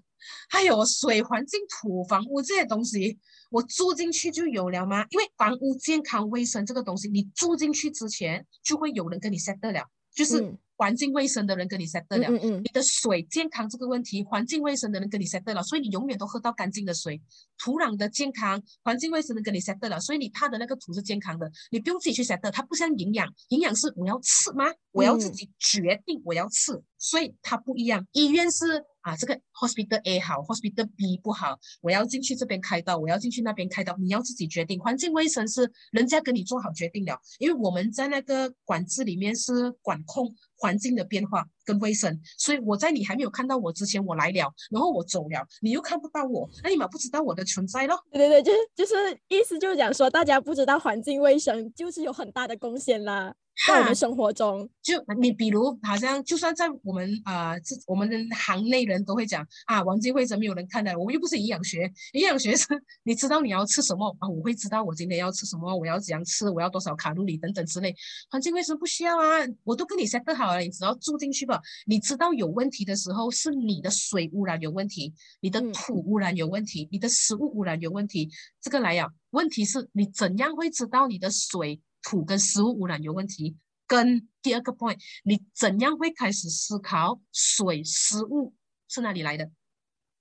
[0.49, 3.17] 还有水、环境、土、房屋这些东西。
[3.49, 5.05] 我住进去就有了吗？
[5.09, 9.81] 因为房屋健康卫生这个东西，你住进去之前就会有人跟你 set 得了，
[10.13, 12.27] 就是环境卫生的人跟你 set 得了。
[12.29, 12.61] 嗯嗯。
[12.63, 17.19] 你的水健康这个问题，环境卫生的人跟你 set 得了，所以你永远都喝到干净的水。
[17.57, 22.51] 土壤的健康，环境卫生的跟你 set 得了，所以你踏的那个土是健康的，你不用自己去 set 的。
[22.51, 24.65] 它不像营养，营养是我要吃吗？
[24.91, 28.05] 我要自己决定我要吃，所以它不一样。
[28.11, 28.83] 医院是。
[29.07, 34.77] 啊，这个 hospital A 好，hospital B 不好，我要进去这边开刀，我要进去那边开刀，你要自己决定。
[34.81, 47.97] 环境卫生是人家跟你做好决定了，因为我们在那个管制里面是管控环境的变化跟卫生，所以我在你还没有看到我之前，我来了，然后我走了，你又看不到我，那你们不知道我的存在咯。
[48.11, 53.33] 对对对，就是就是意思就是讲说，大家不知道环境卫生就是有很大的贡献啦。
[53.65, 60.97] 在我们生活中，就你比如，好像就算在我们啊，这我们的行内人都会讲啊，王金会怎么有人看的？
[60.97, 62.67] 我们又不是营养学，营养学是
[63.03, 64.27] 你知道你要吃什么啊？
[64.29, 67.95] 我会知道我今天要吃什么，我要怎样吃，我要多少卡路里等等之类。
[68.29, 71.59] 环境卫生不需要啊，我都跟你 set 好了，你只要住进去吧。
[71.87, 78.29] 你知道有问题的时候，是你的水污染有问题，你的土污染有问题，你的食物污染有问题。
[78.61, 81.81] 这个来呀，问题是你怎样会知道你的水？
[82.07, 88.53] 土跟食物污染有问题，跟第二个 point，你怎样会开始思考水、食物
[88.87, 89.51] 是哪里来的？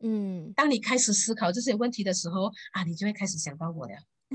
[0.01, 3.93] 嗯，当你开始思考这些问题的时候啊，你就会开始想到我了。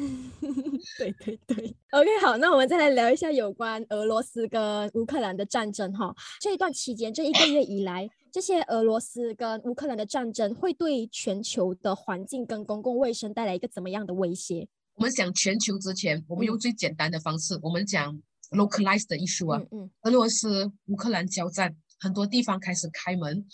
[0.97, 6.15] 对对对，OK，好，那我们再来聊一下有关俄罗斯跟乌克兰的战争哈。
[6.39, 14.69] 这一段期间，这一个月以来，这些俄罗斯跟乌克兰的战争会对全球的环境跟公共卫生带来一个怎么样的威胁？
[14.95, 19.60] 我们讲全球之前，我们用最简单的方式，我们讲 localized 的艺术啊。
[19.60, 19.91] 嗯嗯。
[20.01, 23.45] 俄罗斯、乌克兰交战，很多地方开始开门，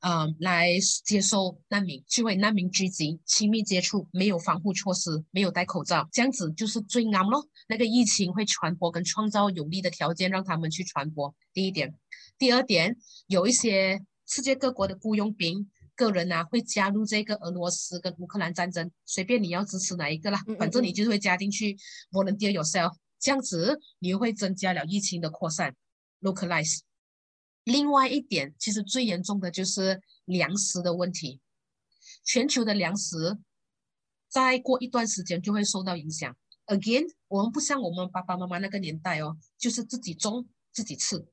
[0.00, 0.70] 嗯，来
[1.04, 7.46] 接收难民，去为难民聚集、亲密接触，没有防护措施，没有戴口罩，这样子就是最难咯。
[7.68, 11.34] 那个疫情会传播，跟创造有利的条件让他们去传播。
[11.52, 11.94] 第一点，
[12.38, 15.70] 第二点，有一些世界各国的雇佣兵。
[15.96, 21.76] 个人啊会加入这个俄罗斯跟乌克兰战争，随便你要支持哪一个啦，反正你就是会加进去。
[22.10, 25.74] Volunteer yourself，这样子你又会增加了疫情的扩散。
[26.20, 26.80] Localize。
[27.64, 31.40] 另外一点，其实最严重的就是粮食的问题，
[32.24, 33.38] 全球的粮食
[34.28, 36.36] 再过一段时间就会受到影响。
[36.66, 41.24] Again，我们不像我们爸爸妈妈那个年代哦，就是自己种自己吃。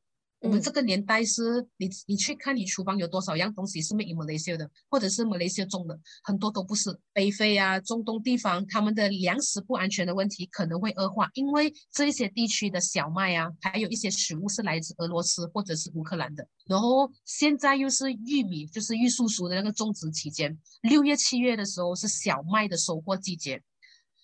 [0.41, 6.99] 我们这个年代是你你去看你厨房有多少样东西是 made in Malaysia 的，或者是 Malaysia 种的，很多都不是。
[7.13, 16.47] 北非啊、中东地方，他们的粮食不安全的问题可能会恶化，因为这一些地区的小麦啊，还有一些食物是来自俄罗斯或者是乌克兰的。
[16.65, 23.61] 然后现在又是玉米，就是玉树熟的那个种植期间，六月、七月的时候是小麦的收获季节，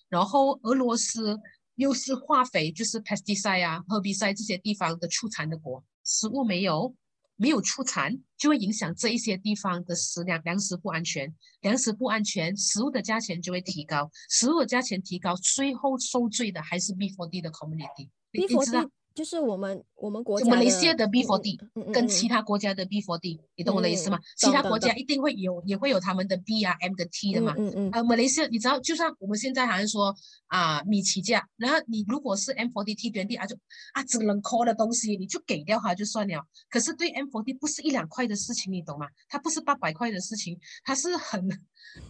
[0.10, 1.38] 然后俄罗斯
[1.76, 5.84] 又是化肥，就是 pesticide 啊、herbicide 这些地方的出产的国。
[6.08, 6.96] 食物没有
[7.36, 18.90] 没有出产，就会影响这一些地方的食粮粮食不安全，粮食不安全，食物的价钱就会提高，食物的价钱提高，最后受罪的还是 B4D 的 community，你知道？
[19.18, 21.58] 就是我们我们国家马来西亚的 B4D
[21.92, 24.20] 跟其他国家的 B4D，你懂我的意思吗？
[24.38, 27.56] 其他国家一定会有，也会有他们的 B 啊 M 的 T 的嘛。
[27.58, 27.90] 嗯嗯。
[27.94, 33.58] 呃，马来西亚你知道，就像我们现在好像说啊米奇价，然后你如果是 M4D T 原地啊就
[33.94, 36.46] 啊只能 call 的东西，你就给掉它就算了。
[36.70, 39.08] 可是对 M4D 不是一两块的事情，你懂吗？
[39.28, 41.50] 它不是八百块的事情，它是很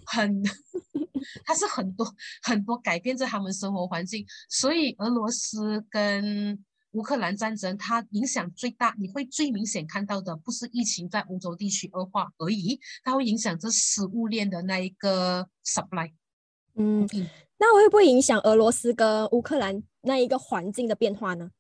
[0.06, 0.44] 很，
[1.46, 2.06] 它是很多
[2.42, 4.26] 很多改变着他们生活环境。
[4.50, 6.62] 所以俄罗斯跟
[6.98, 16.12] 乌克兰战争，它影响最大，你会最明显看到的，不是疫情在欧洲地区恶化而已，它会影响这食物链的那一个 supply。
[16.74, 17.08] 嗯，
[17.60, 21.52] 那会不会影响俄罗斯跟乌克兰那一个环境的变化呢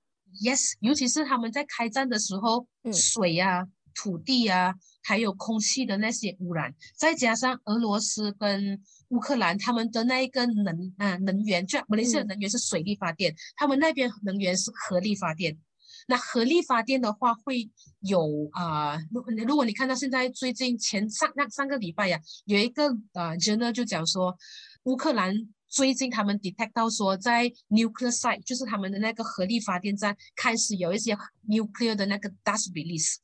[0.43, 8.79] ？Yes，尤其是他们在开战的时候，水啊、土地啊，还有空气的那些污染，再加上俄罗斯跟
[9.09, 15.57] 乌克兰他们的那一个能啊能源，就马来西亚能源是水力发电，他们那边能源是核力发电。
[16.09, 17.69] 那核力发电的话，会
[18.01, 24.37] 有啊，如如果你看到现在最近前上那上个礼拜呀，有一个啊 journal 就讲说，
[24.83, 25.35] 乌克兰
[25.67, 31.17] 最近他们 detect 到说，在 nuclear site 就是他们的那个核力发电站开始有一些
[31.49, 33.17] nuclear 的那个 dust release，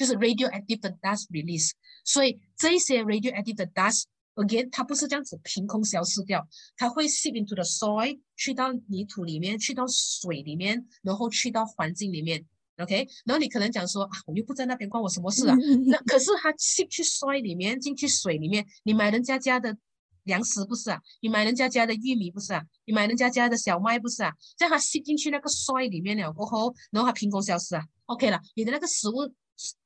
[0.00, 1.72] 就是 radioactive dust release，
[2.06, 12.42] 所以这些 radioactive dust Again，它不是这样子凭空消失掉，它会 seep into the soil，去到泥土里面，去到水里面，然后去到环境里面。
[12.78, 15.54] OK，然后你可能讲说啊，我又不在那边，关我什么事啊？
[15.84, 19.76] 那可是它 seep 去 soil 里面，进去水里面，你买人家家的
[20.22, 20.98] 粮食不是啊？
[21.20, 22.62] 你买人家家的玉米不是啊？
[22.86, 24.32] 你买人家家的小麦不是啊？
[24.56, 29.30] 这样它 seep 进去那个 soil 里面了过后，然后它凭空消失啊？OK 了，你的那个食物。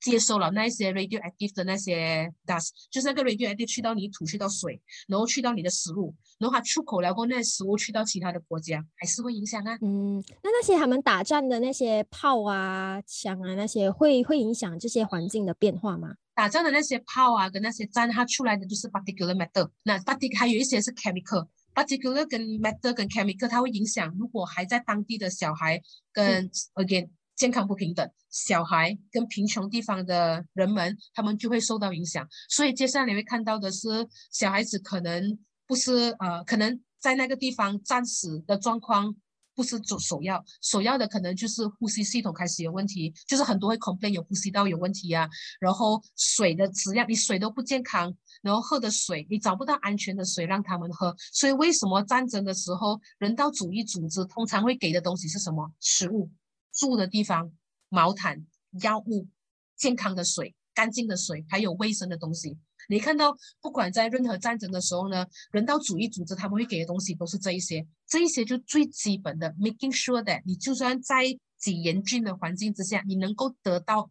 [0.01, 9.79] 接收了那一些 radioactive 的那些 dust，就是那个 radioactive 去到泥土，去到水，然后去到你的食物，然后它出口了过那些食物去到其他的国家，还是会影响啊。
[9.81, 16.15] 嗯，那那些他们打仗的那些炮啊、枪啊那些，会会影响这些环境的变化吗？
[16.35, 25.81] 打仗的那些炮啊跟那些战，它出来的就是 particular matter，那 particular 还有一些是 chemical，particular 跟 matter 跟 chemical，它会影响如果还在当地的小孩
[26.13, 27.09] 跟 again。
[27.37, 32.27] 健康不平等，小孩跟贫穷地方的人们，他们就会受到影响。
[32.49, 33.89] 所以接下来你会看到的是，
[34.31, 39.15] 小孩子可能不是呃，可能在那个地方暂时的状况
[39.55, 45.29] 不是首首要，首要的可能就是呼吸系统开始有问题，就是很多会 complain 有呼吸道有问题啊。
[45.61, 51.15] 然后水的质量，你水都不健康，然后喝的水你找不到安全的水让他们喝。
[51.33, 55.73] 所以为什么战争的时候，人道主义组织通常会给的东西是什么？
[55.81, 56.31] 食物。
[56.75, 57.53] 住的地方、
[57.89, 58.45] 毛毯、
[58.83, 59.29] 药物、
[59.77, 62.59] 健康的水、干净的水，还有卫生的东西。
[62.89, 71.25] 你看到，不管在任何战争的时候呢，人道主义组织他们会给的东西都是这一些，这一些就最基本的，making sure that 你就算在
[71.57, 74.11] 极严峻的环境之下，你能够得到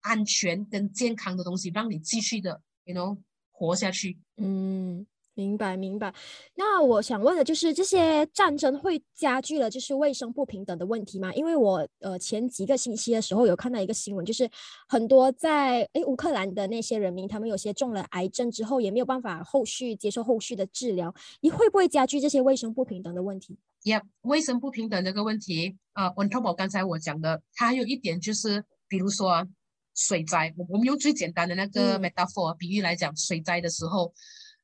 [0.00, 3.18] 安全跟健康的东西，让你继续的，you know，
[3.50, 4.18] 活下去。
[4.38, 5.06] 嗯。
[5.36, 6.14] 明白明白，
[6.54, 11.30] 那我想问的就是这些战争会加剧了就是卫生不平等的问题吗？
[11.34, 14.50] 因为我呃前几个星期的时候有看到一个新闻，就是
[14.88, 29.46] 很多在诶乌克兰的那些人民，他们有些中了癌症之后也没有办法后续接受后续的治疗，你会不会加剧这些卫生不平等的问题？Yeah，卫生不平等这个问题啊，on top of 刚才我讲的，它还有一点就是，比如说
[29.94, 34.14] 水灾，我我们用最简单的那个 metaphor 比喻来讲，水灾的时候。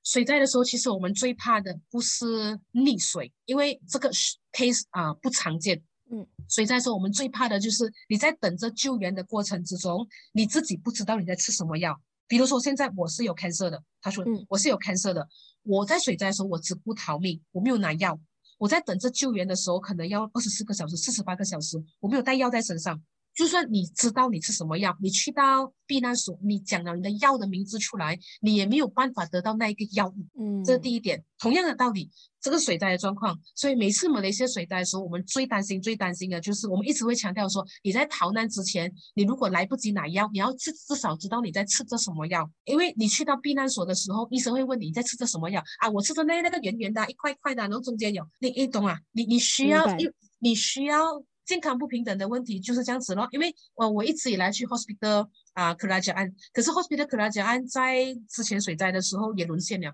[0.05, 4.11] 水灾的时候，其实我们最怕的不是溺水，因为这个
[4.53, 5.83] case 啊不常见。
[6.11, 11.99] 嗯，水灾时候我们最怕的就是你在等着救援的过程之中，你自己不知道你在吃什么药。
[12.27, 15.27] 比如说现在我是有 cancer 的，他说我是有 cancer 的，
[15.63, 18.19] 我在水灾的时候我只顾逃命，我没有拿药。
[18.59, 23.03] 我在等着救援的时候，可能要二十四个小时、四十八个小时，我没有带药在身上。
[23.35, 30.15] 就算你知道你吃什么药，你去到避难所，你讲了你的药的名字出来，你也没有办法得到那一个药物。
[30.39, 31.25] 嗯，这是第一点。
[31.39, 32.09] 同样的道理，
[32.41, 45.89] 这个水灾的状况，所以每次马来西亚水灾的时候，我们最担心、最担心的就是，我们一直会强调说，你在逃难之前，你如果来不及拿药，你要至至少知道你在吃着什么药，因为你去到避难所的时候，医生会问你在吃着什么药啊？
[45.91, 48.97] 我吃的那那个圆圆的，一块块的，然后中间有你你懂啊？
[49.13, 51.25] 你你需要你你需要。
[51.45, 59.93] 健康不平等的问题就是这样子咯，因为我我一直以来去 hospital 啊克拉加安，可是 hospital 克拉加安在之前水灾的时候也沦陷了，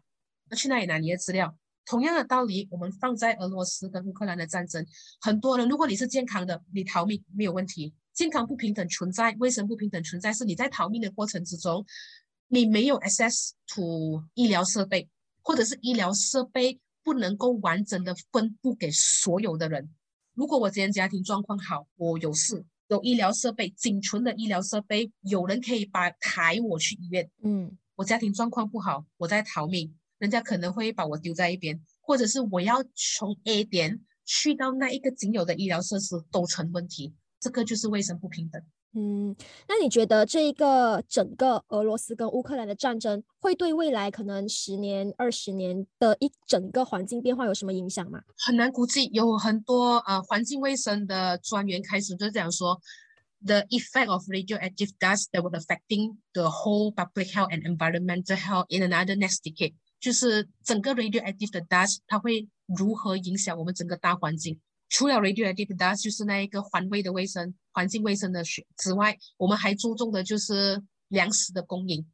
[0.50, 1.56] 那去哪里拿你的资料？
[1.86, 4.84] 同样的道理，我们放在俄罗斯跟乌克兰的战争，
[5.22, 7.94] 很多人如果你是健康的，你逃命没有问题。
[8.12, 11.86] 健康不平等存在，卫生不平等存在，是你在逃命的过程之中，
[12.48, 15.08] 你没有 access to 医疗设备，
[15.40, 19.88] 或者是医疗设备不能够完整的分布给所有的人。
[20.38, 27.28] 如果我今天家庭状况好，我有事，有医疗设备，仅存的医疗设备，有人可以把抬我去医院。
[27.42, 38.62] 嗯，我家庭状况不好，我在逃命，人家可能会把我丢在一边，或者是我要从 A 点去到那一个仅有的医疗设施都成问题，这个就是卫生不平等。
[38.94, 39.36] 嗯，
[39.68, 48.20] 那你觉得这一个整个俄罗斯跟乌克兰的战争会对未来可能十年、二十年的一整个环境变化有什么影响吗？
[48.38, 52.80] 很难估计，有很多呃环境卫生的专员开始就讲说
[53.44, 58.82] ，the effect of radioactive dust that would affecting the whole public health and environmental health in
[58.82, 64.58] another next decade，就是整个 radioactive 的 dust 它会如何影响我们整个大环境。
[64.88, 72.06] 除了 radioactive dust 就是那一个环卫的卫生、环境卫生的学之外，我们还注重的就是粮食的供应。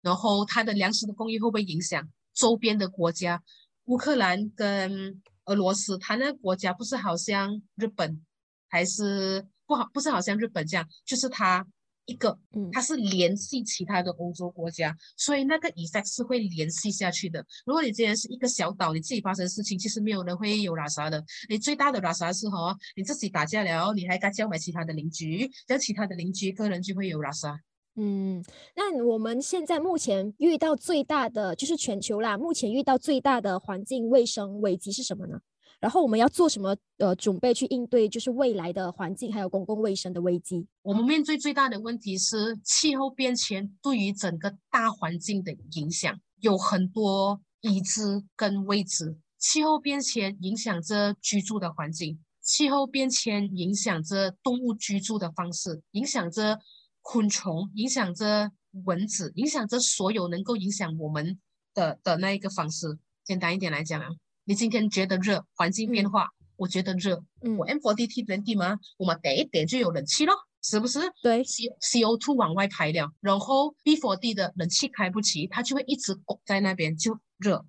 [0.00, 3.42] 然后它的粮食的供应会不会影响周边的国家？
[3.86, 8.24] 乌克兰跟俄罗斯，它那个国家不是好像日本，
[8.68, 9.88] 还是不好？
[9.92, 11.66] 不是好像日本这样，就是它
[12.08, 17.44] 一个，嗯它是联系其他的欧洲国家，所以那个 effect 是会联系下去的。
[17.66, 21.22] 如果你今天是一个小岛，你自己发生事情，其实没有人会有拉啥的。
[21.50, 27.60] 你最大的拉啥是哦，你自己打架了，你还敢叫买其他的邻居，叫其他的邻居个人就会有拉啥。
[27.96, 28.42] 嗯，
[28.74, 35.38] 那我们现在目前遇到最大的就是全球啦，目前遇到最大的环境卫生危机是什么呢？
[35.80, 40.66] 然后我们要做什么呃准备去应对就是未来的环境还有公共卫生的危机？
[40.82, 49.16] 我们面对最大的问题是气候变迁对于整个大环境的影响有很多已知跟未知。
[49.38, 56.58] 气候变迁影响着居住的环境，气候变迁影响着动物居住的方式，影响着
[57.02, 58.50] 昆虫，影响着
[58.84, 61.38] 蚊子，影响着所有能够影响我们
[61.72, 62.98] 的的那一个方式。
[63.24, 64.08] 简单一点来讲啊，
[64.48, 70.32] 你今天觉得热，环境变化，我觉得热，嗯我 M4DT 人地嘛，我们点一点就有冷气咯，
[70.62, 71.00] 是不是？
[71.22, 77.62] 对，C CO2 往外排了，然后 B4D 的冷气开不起，它就会一直拱在那边就热。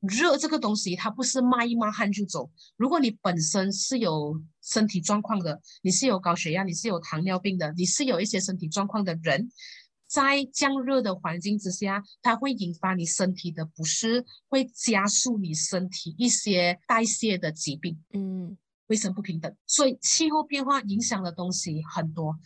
[0.00, 2.50] 热这个东西，它不是抹一抹汗就走。
[2.76, 9.48] 如果你本身是有身体状况的，你是有高血压，你是有糖尿病的，你是有一些身体状况的人，
[10.12, 17.98] 在降热的环境之下，它会引发你身体的不适，会加速你身体一些代谢的疾病。
[18.12, 18.58] 嗯
[18.88, 22.36] 卫生不平等，所以气候变化影响的东西很多，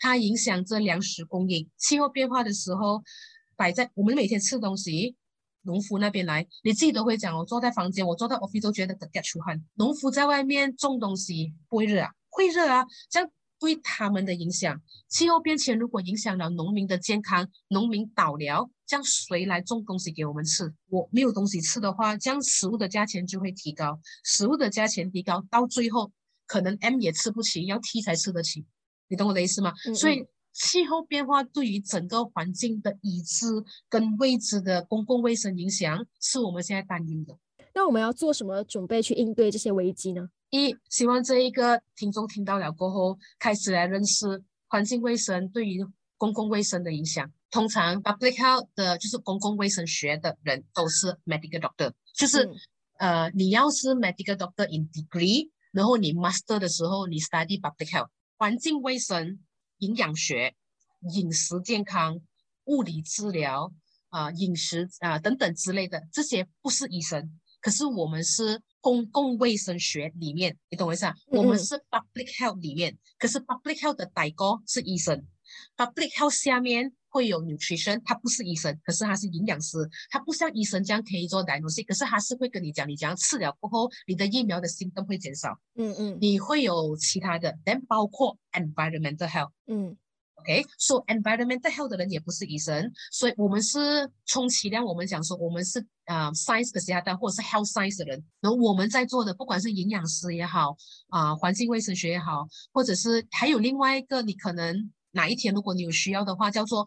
[0.00, 1.70] 它影响着粮食供应。
[1.76, 3.00] 气候变化的时候，
[3.54, 5.14] 摆在我们每天吃东西，
[5.60, 9.62] 农夫那边来，你自己都会讲，我坐在房间，我坐在 office 都觉得得出汗。
[9.74, 13.30] 农夫在外面种东西不会热啊，会热啊，这样
[13.62, 14.82] 对他们的影响。
[15.08, 20.74] 气候变迁如果影响了农民的健康，农民倒了，这样谁来种东西给我们吃？
[20.88, 26.10] 我没有东西吃的话，这样食物的价钱就会提高，食物的价钱提高，到最后
[26.48, 28.64] 可能 M 也吃不起，要 T 才吃得起，
[29.06, 29.72] 你懂我的意思吗？
[29.86, 33.46] 嗯所以气候变化对于整个环境的已知
[33.88, 37.38] 跟未知的公共卫生影响，是我们现在担忧的。
[37.74, 40.28] 那我们要做什么准备去应对这些危机呢？
[40.52, 45.84] 一，希望这一个听众听到了过后，开始来认识环境卫生对于
[46.18, 47.32] 公共卫生的影响。
[47.50, 52.54] 通常 public health 的就是公共卫生学的人都是 medical doctor，就是、嗯。
[52.98, 59.40] 呃，你要是 medical doctor in degree，然后你 master 的时候你 study public health，环境卫生、
[59.78, 60.54] 营养学、
[61.12, 62.20] 饮食健康、
[62.66, 63.72] 物理治疗
[64.10, 71.14] 啊、饮食啊、等等之类的，这些不是医生，可是我们是公共卫生学里面，你懂我意思啊？
[71.28, 75.24] 我们是 public health 里面，可是 public health 的代哥是医生
[75.76, 79.78] ，public health 下面会有 nutrition，他不是医生，可是他是营养师，
[80.10, 89.52] 他不像医生这样可以做 diagnosis，可是他是会跟你讲，你这样吃了过后，你的疫苗的心动会减少，嗯嗯你会有其他的，then 包括 environmental health。
[89.68, 89.96] 嗯
[90.42, 100.76] OK，so、environmental health 的人也不是医生，所以我们是充其量我们讲说我们是呃 science 的其他的或者是 health science 的人，然后我们在做的不管是营养师也好
[101.08, 106.84] 啊、环境卫生学也好，或者是还有另外一个你可能哪一天如果你有需要的话，叫做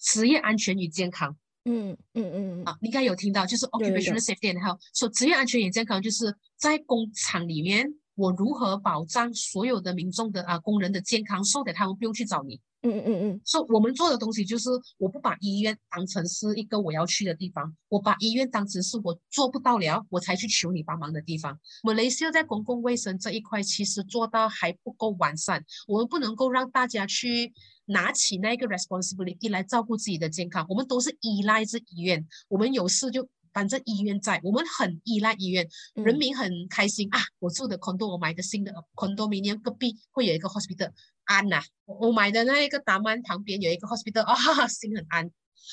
[0.00, 1.36] 职业安全与健康。
[1.64, 7.86] 嗯嗯嗯啊，你应该有听到，就是有有 occupational safety and health，说职业安全与健康就是在工厂里面。
[8.16, 21.58] 我如何保障所有的民众的啊工人的健康，so that 他们不用去找你，嗯嗯嗯所以我们做的东西就是，我不把医院当成是一个我要去的地方，我把医院当成是我做不到了，我才去求你帮忙的地方。
[21.82, 27.52] 马来西亚在公共卫生这一块其实做到还不够完善，我们不能够让大家去
[27.84, 33.28] 拿起那个 responsibility 来照顾自己的健康，我们都是依赖着医院，我们有事就。
[33.52, 37.18] 反正医院在，我们很依赖医院，嗯，人民很开心啊！
[37.40, 40.88] 我住的 condo，我买的新的 condominium 隔壁会有一个 hospital，
[41.30, 45.30] 安呐、我我买的那一个达曼旁边有一个 hospital，啊、哈哈，心很安。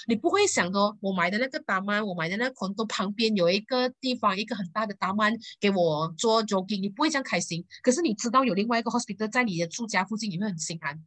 [0.08, 7.66] 你不会想的哦，我买的那个达曼，我买的那个 condo 旁边有一个地方，一个很大的达曼给我做 jogging，你不会这样开心。
[7.82, 11.04] 可是你知道有另外一个 hospital 在你的住家附近，你会很心安。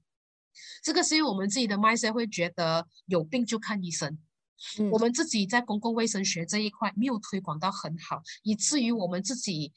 [0.82, 4.18] 这个是因为我们自己的 mindset 会觉得有病就看医生，
[4.80, 9.72] 嗯我们自己在公共卫生学这一块没有推广到很好，以至于我们自己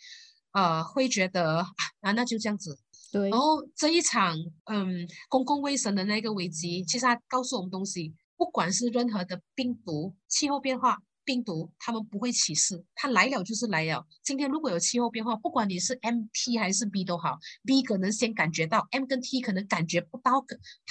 [0.53, 1.59] 呃会觉得
[1.99, 2.79] 啊那就这样子。
[3.13, 4.35] 对然后这一场
[4.65, 10.97] 嗯公共卫生的那个危机，其实它告诉我们东西，不管是任何的病毒、气候变化。
[11.25, 14.05] 病毒他们不会歧视，它来了就是来了。
[14.23, 20.45] 今天如果有气候变化，不管你是 M、T 还是 B 都好，B 可能先感觉到，M 跟 T 可能感觉不到，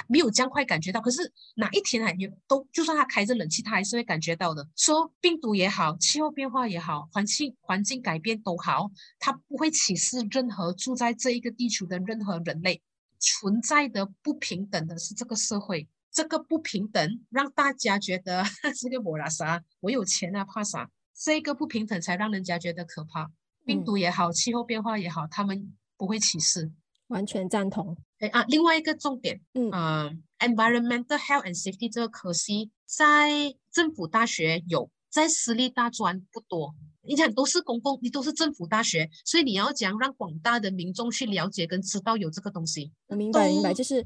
[0.09, 1.01] 没有这样快感觉到。
[1.01, 4.67] 可是哪一天还有都，就算他开着冷气，他还是会感觉到的。
[4.77, 12.83] 说病毒也好，气候变化也好，环境环境改变都好，它不会歧视任何住在这一个地球的任何人类。
[13.25, 18.45] 存在的不平等的是这个社会，这个不平等让大家觉得
[18.79, 20.91] 这个我啦啥，我有钱啊怕啥？
[21.15, 23.31] 这个不平等才让人家觉得可怕。
[23.65, 26.71] 病嗯毒也好，气候变化也好，他们不会歧视。
[27.09, 27.97] 完全赞同。
[28.19, 36.75] 对啊，另外一个重点，嗯嗯、Environmental Health and Safety 这个可惜在政府大学有，在私立大专不多。
[37.05, 42.93] 你讲都是公共，你都是政府大学，所以你要讲让广大的民众去了解跟知道有这个东西。
[43.09, 44.05] 我明白明白，就是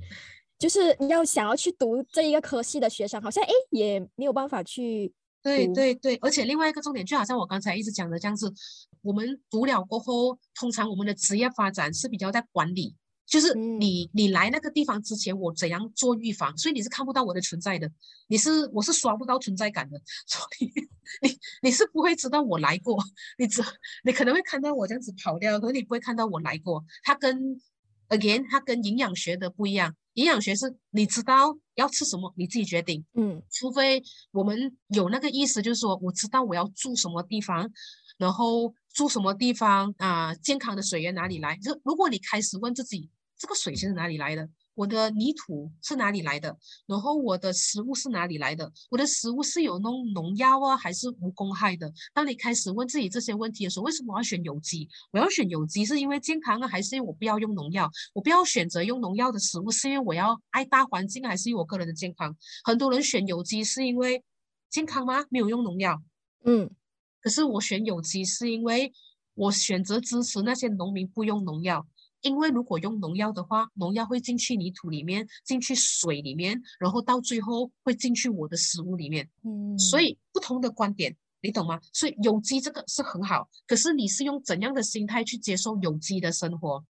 [0.59, 8.52] 就是你要想要去读这一个科系的学生，好像哎也没有办法去对对对，而且另外一个重点，就好像我刚才一直讲的这样子，
[9.02, 12.96] 我们读了过后，通常我们的职业发展是比较在管理，
[13.26, 17.88] 就是嗯你你来那个地方之前，我怎样做预防，所以你是看不到我的存在的，
[18.26, 20.72] 你是我是刷不到存在感的， 所以
[21.22, 22.96] 你你是不会知道我来过，
[23.38, 23.62] 你只
[24.02, 26.84] 你可能会看到我这样子跑掉，可是你不会看到我来过。
[27.04, 27.61] 它跟
[28.09, 33.04] again 它跟营养学的不一样，营养学是你知道要吃什么，你自己决定。
[33.14, 34.02] 嗯除非
[34.32, 37.70] 我们有那个意思，就是说我知道我要住什么地方，
[38.18, 41.56] 然后住什么地方啊、健康的水源哪里来？
[41.58, 44.48] 就如果你开始问自己，这个水是哪里来的？
[44.76, 46.56] 我的泥土是哪里来的？
[46.86, 48.70] 然后我的食物是哪里来的？
[48.90, 51.90] 我的食物是有弄农药啊，还是无公害的？
[52.12, 54.86] 当你开始问自己这些问题的时候，为什么我要选有机？
[55.10, 57.90] 我要选有机是因为健康啊，还是因为我不要用农药？
[58.12, 62.36] 我不要选择用农药的食物，是因为我要爱大环境，还是因为我个人的健康？
[62.62, 64.22] 很多人选有机是因为
[64.68, 65.24] 健康吗？
[65.30, 66.02] 没有用农药。
[66.44, 66.70] 嗯
[67.22, 68.92] 可是我选有机是因为
[69.34, 71.84] 我选择支持那些农民不用农药，
[72.26, 79.28] 因为如果用农药的话，农药会进去泥土里面，进去水里面，然后到最后会进去我的食物里面。
[79.44, 81.80] 嗯，所以不同的观点，你懂吗？
[81.92, 86.84] 所以有机这个是很好，可是你是用怎样的心态去接受有机的生活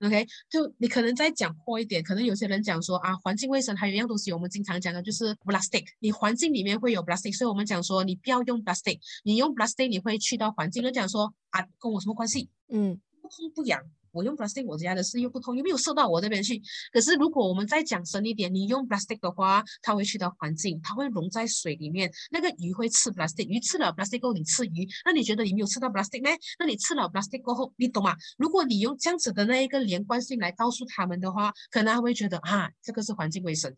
[0.00, 12.48] ？OK，就你可能再讲破一点，可能有些人讲说啊，环境卫生还有一样东西，我们经常讲的就是 plastic，你环境里面会有 plastic，所以我们讲说你不要用 plastic，你用 plastic 你会去到环境，就讲说啊，跟我什么关系？
[12.68, 13.80] 嗯不痛不痒。
[14.12, 16.60] 我用 plastic，我家的事又不通，又没有射到我这边去。
[16.92, 22.10] 可是如果我们再讲深一点，你用 plastic 的话，它会去到环境，它会溶在水里面。
[22.30, 26.30] 那个鱼会吃 plastic，鱼吃了 plastic 后，你吃鱼，那你觉得你没有吃到 plastic 呢？
[26.58, 28.16] 那你吃了 plastic 过后，你懂吗？
[28.36, 33.74] 如果你用这样子的那一个连贯性来告诉他们的话，可能他会觉得啊，这个是环境卫生。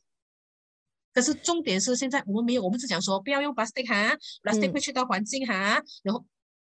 [1.14, 6.24] 可是重点是现在我们没有，我们只讲说不要用 plastic 哈，plastic 嗯会去到环境哈，然后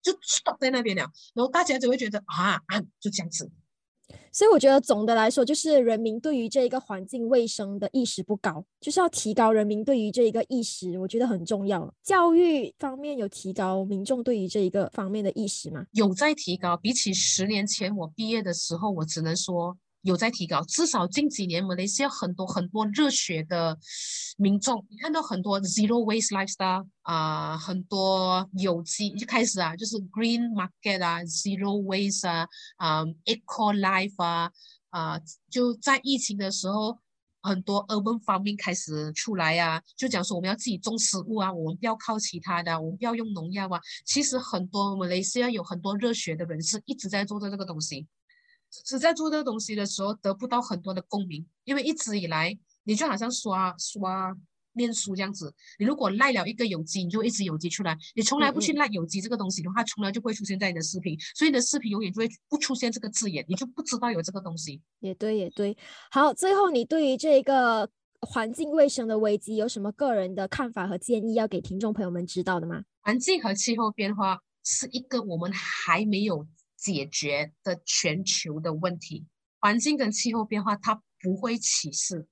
[0.02, 1.02] 就 stop 在那边了，
[1.34, 3.50] 然后大家就会觉得啊啊，就这样子。
[4.32, 11.92] 所以我觉得总的来说，就是人民对于这一个环境卫生的意识不高，就是要提高人民对于这一个意识，我觉得很重要。
[12.02, 15.84] 教育方面有提高民众对于这一个方面的意识吗？
[15.92, 19.76] 有在提高，比起十年前我毕业的时候，我只能说。
[20.02, 23.76] 有在提高，至少近几年，马来西亚很多很多热血的
[24.38, 34.50] 民众，你看到很多 zero waste lifestyle 啊，很多有机一开始啊，就是 green market 啊，zero waste 啊，啊，eco life 啊，
[34.88, 35.20] 啊，
[35.50, 36.98] 就在疫情的时候，
[37.42, 43.78] 很多 urban farming 开始出来呀，就讲说我们要自己种食物啊，我们不要靠其他的，我们不要用农药啊。
[44.06, 48.06] 其实很多马来西亚有很多热血的人士一直在做着这个东西。
[48.84, 54.34] 只在做这个东西的时候得不到很多的共鸣，因为一直以来你就好像刷刷
[54.74, 64.80] 念书这样子，你如果赖了一个有机，你就一直有机出来；你从来不去赖有机这个东西的话，从来就不会出现在你的视频，所以你的视频永远就会不出现这个字眼，你就不知道有这个东西。
[65.00, 65.76] 也对，也对。
[66.12, 67.90] 好，最后你对于这个
[68.20, 72.84] 环境卫生的危机有什么个人的看法和建议要给听众朋友们知道的吗？
[73.00, 76.46] 环境和气候变化是一个我们还没有。
[76.80, 79.26] 解决的全球的问题，
[79.60, 82.26] 环境跟气候变化，它不会歧视，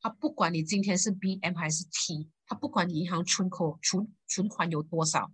[0.00, 5.30] 它不管你今天是 B M 还是 T，它不管你银行存口存存款有多少，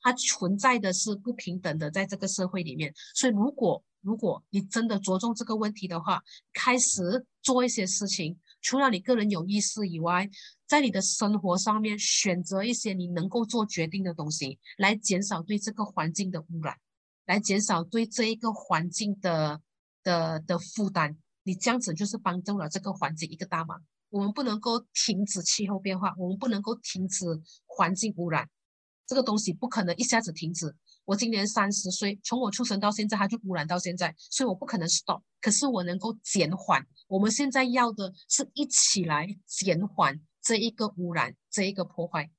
[0.00, 2.94] 它存在的是不平等的，在这个社会里面。
[3.14, 10.30] 所以，如果如果你真的着重这个问题的话，开始做一些事情，除了你个人有意识以外，
[10.68, 16.78] 在你的生活上面选择一些你能够做决定的东西，来减少对这个环境的污染。
[17.26, 19.60] 来减少对这一个环境的
[20.02, 23.82] 的的负担，你这样子就是帮助了这个环境一个大忙。
[24.08, 27.26] 我们不能够停止气候变化，我们不能够停止
[27.66, 28.48] 环境污染，
[29.06, 30.74] 这个东西不可能一下子停止。
[31.04, 35.20] 我今年三十岁，从我出生到现在，它就污染到现在，所以我不可能 stop。
[35.40, 36.84] 可是我能够减缓。
[37.08, 42.30] 我们现在要的是一起来减缓这一个污染，这一个破坏。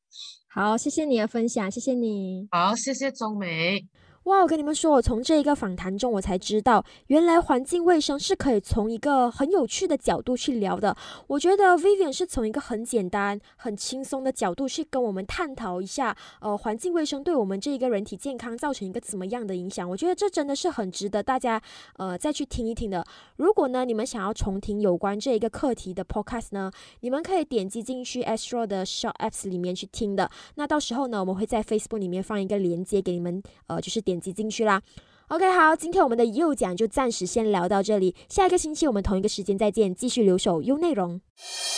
[0.47, 2.47] 好，谢谢你的分享，谢谢你。
[2.51, 3.87] 好，谢谢钟美。
[4.27, 10.93] 哇，我跟你们说，我从这一个访谈中，我才知道，原来环境卫生是可以从一个很有趣的角度去聊的。
[11.27, 19.89] 我觉得 Vivian 是从一个很简单、很轻松的角度去跟我们探讨一下，呃，环境卫生对我们这一个人体健康造成一个怎么样的影响。
[19.89, 21.61] 我觉得这真的是很值得大家
[21.95, 23.05] 呃再去听一听的。
[23.37, 26.69] 如果呢，你们想要重听有关这一个课题的 Podcast 呢，
[26.99, 30.29] 你们可以点击进去 Astro 的 Short Apps 里面去听的。
[30.55, 34.16] 那到时候呢，我们会在 Facebook 里面放一个链接给你们，呃，就是点。
[34.19, 34.81] 挤进去啦。
[35.29, 41.19] OK，好，今天我们的右讲就暂时先聊到这里，下一个星期我们同一个时间再见，继续留守优内容。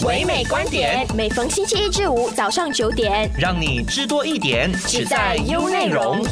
[0.05, 6.23] 唯美观点，每逢星期一至五早上九点，让你知多一点，只在优内容。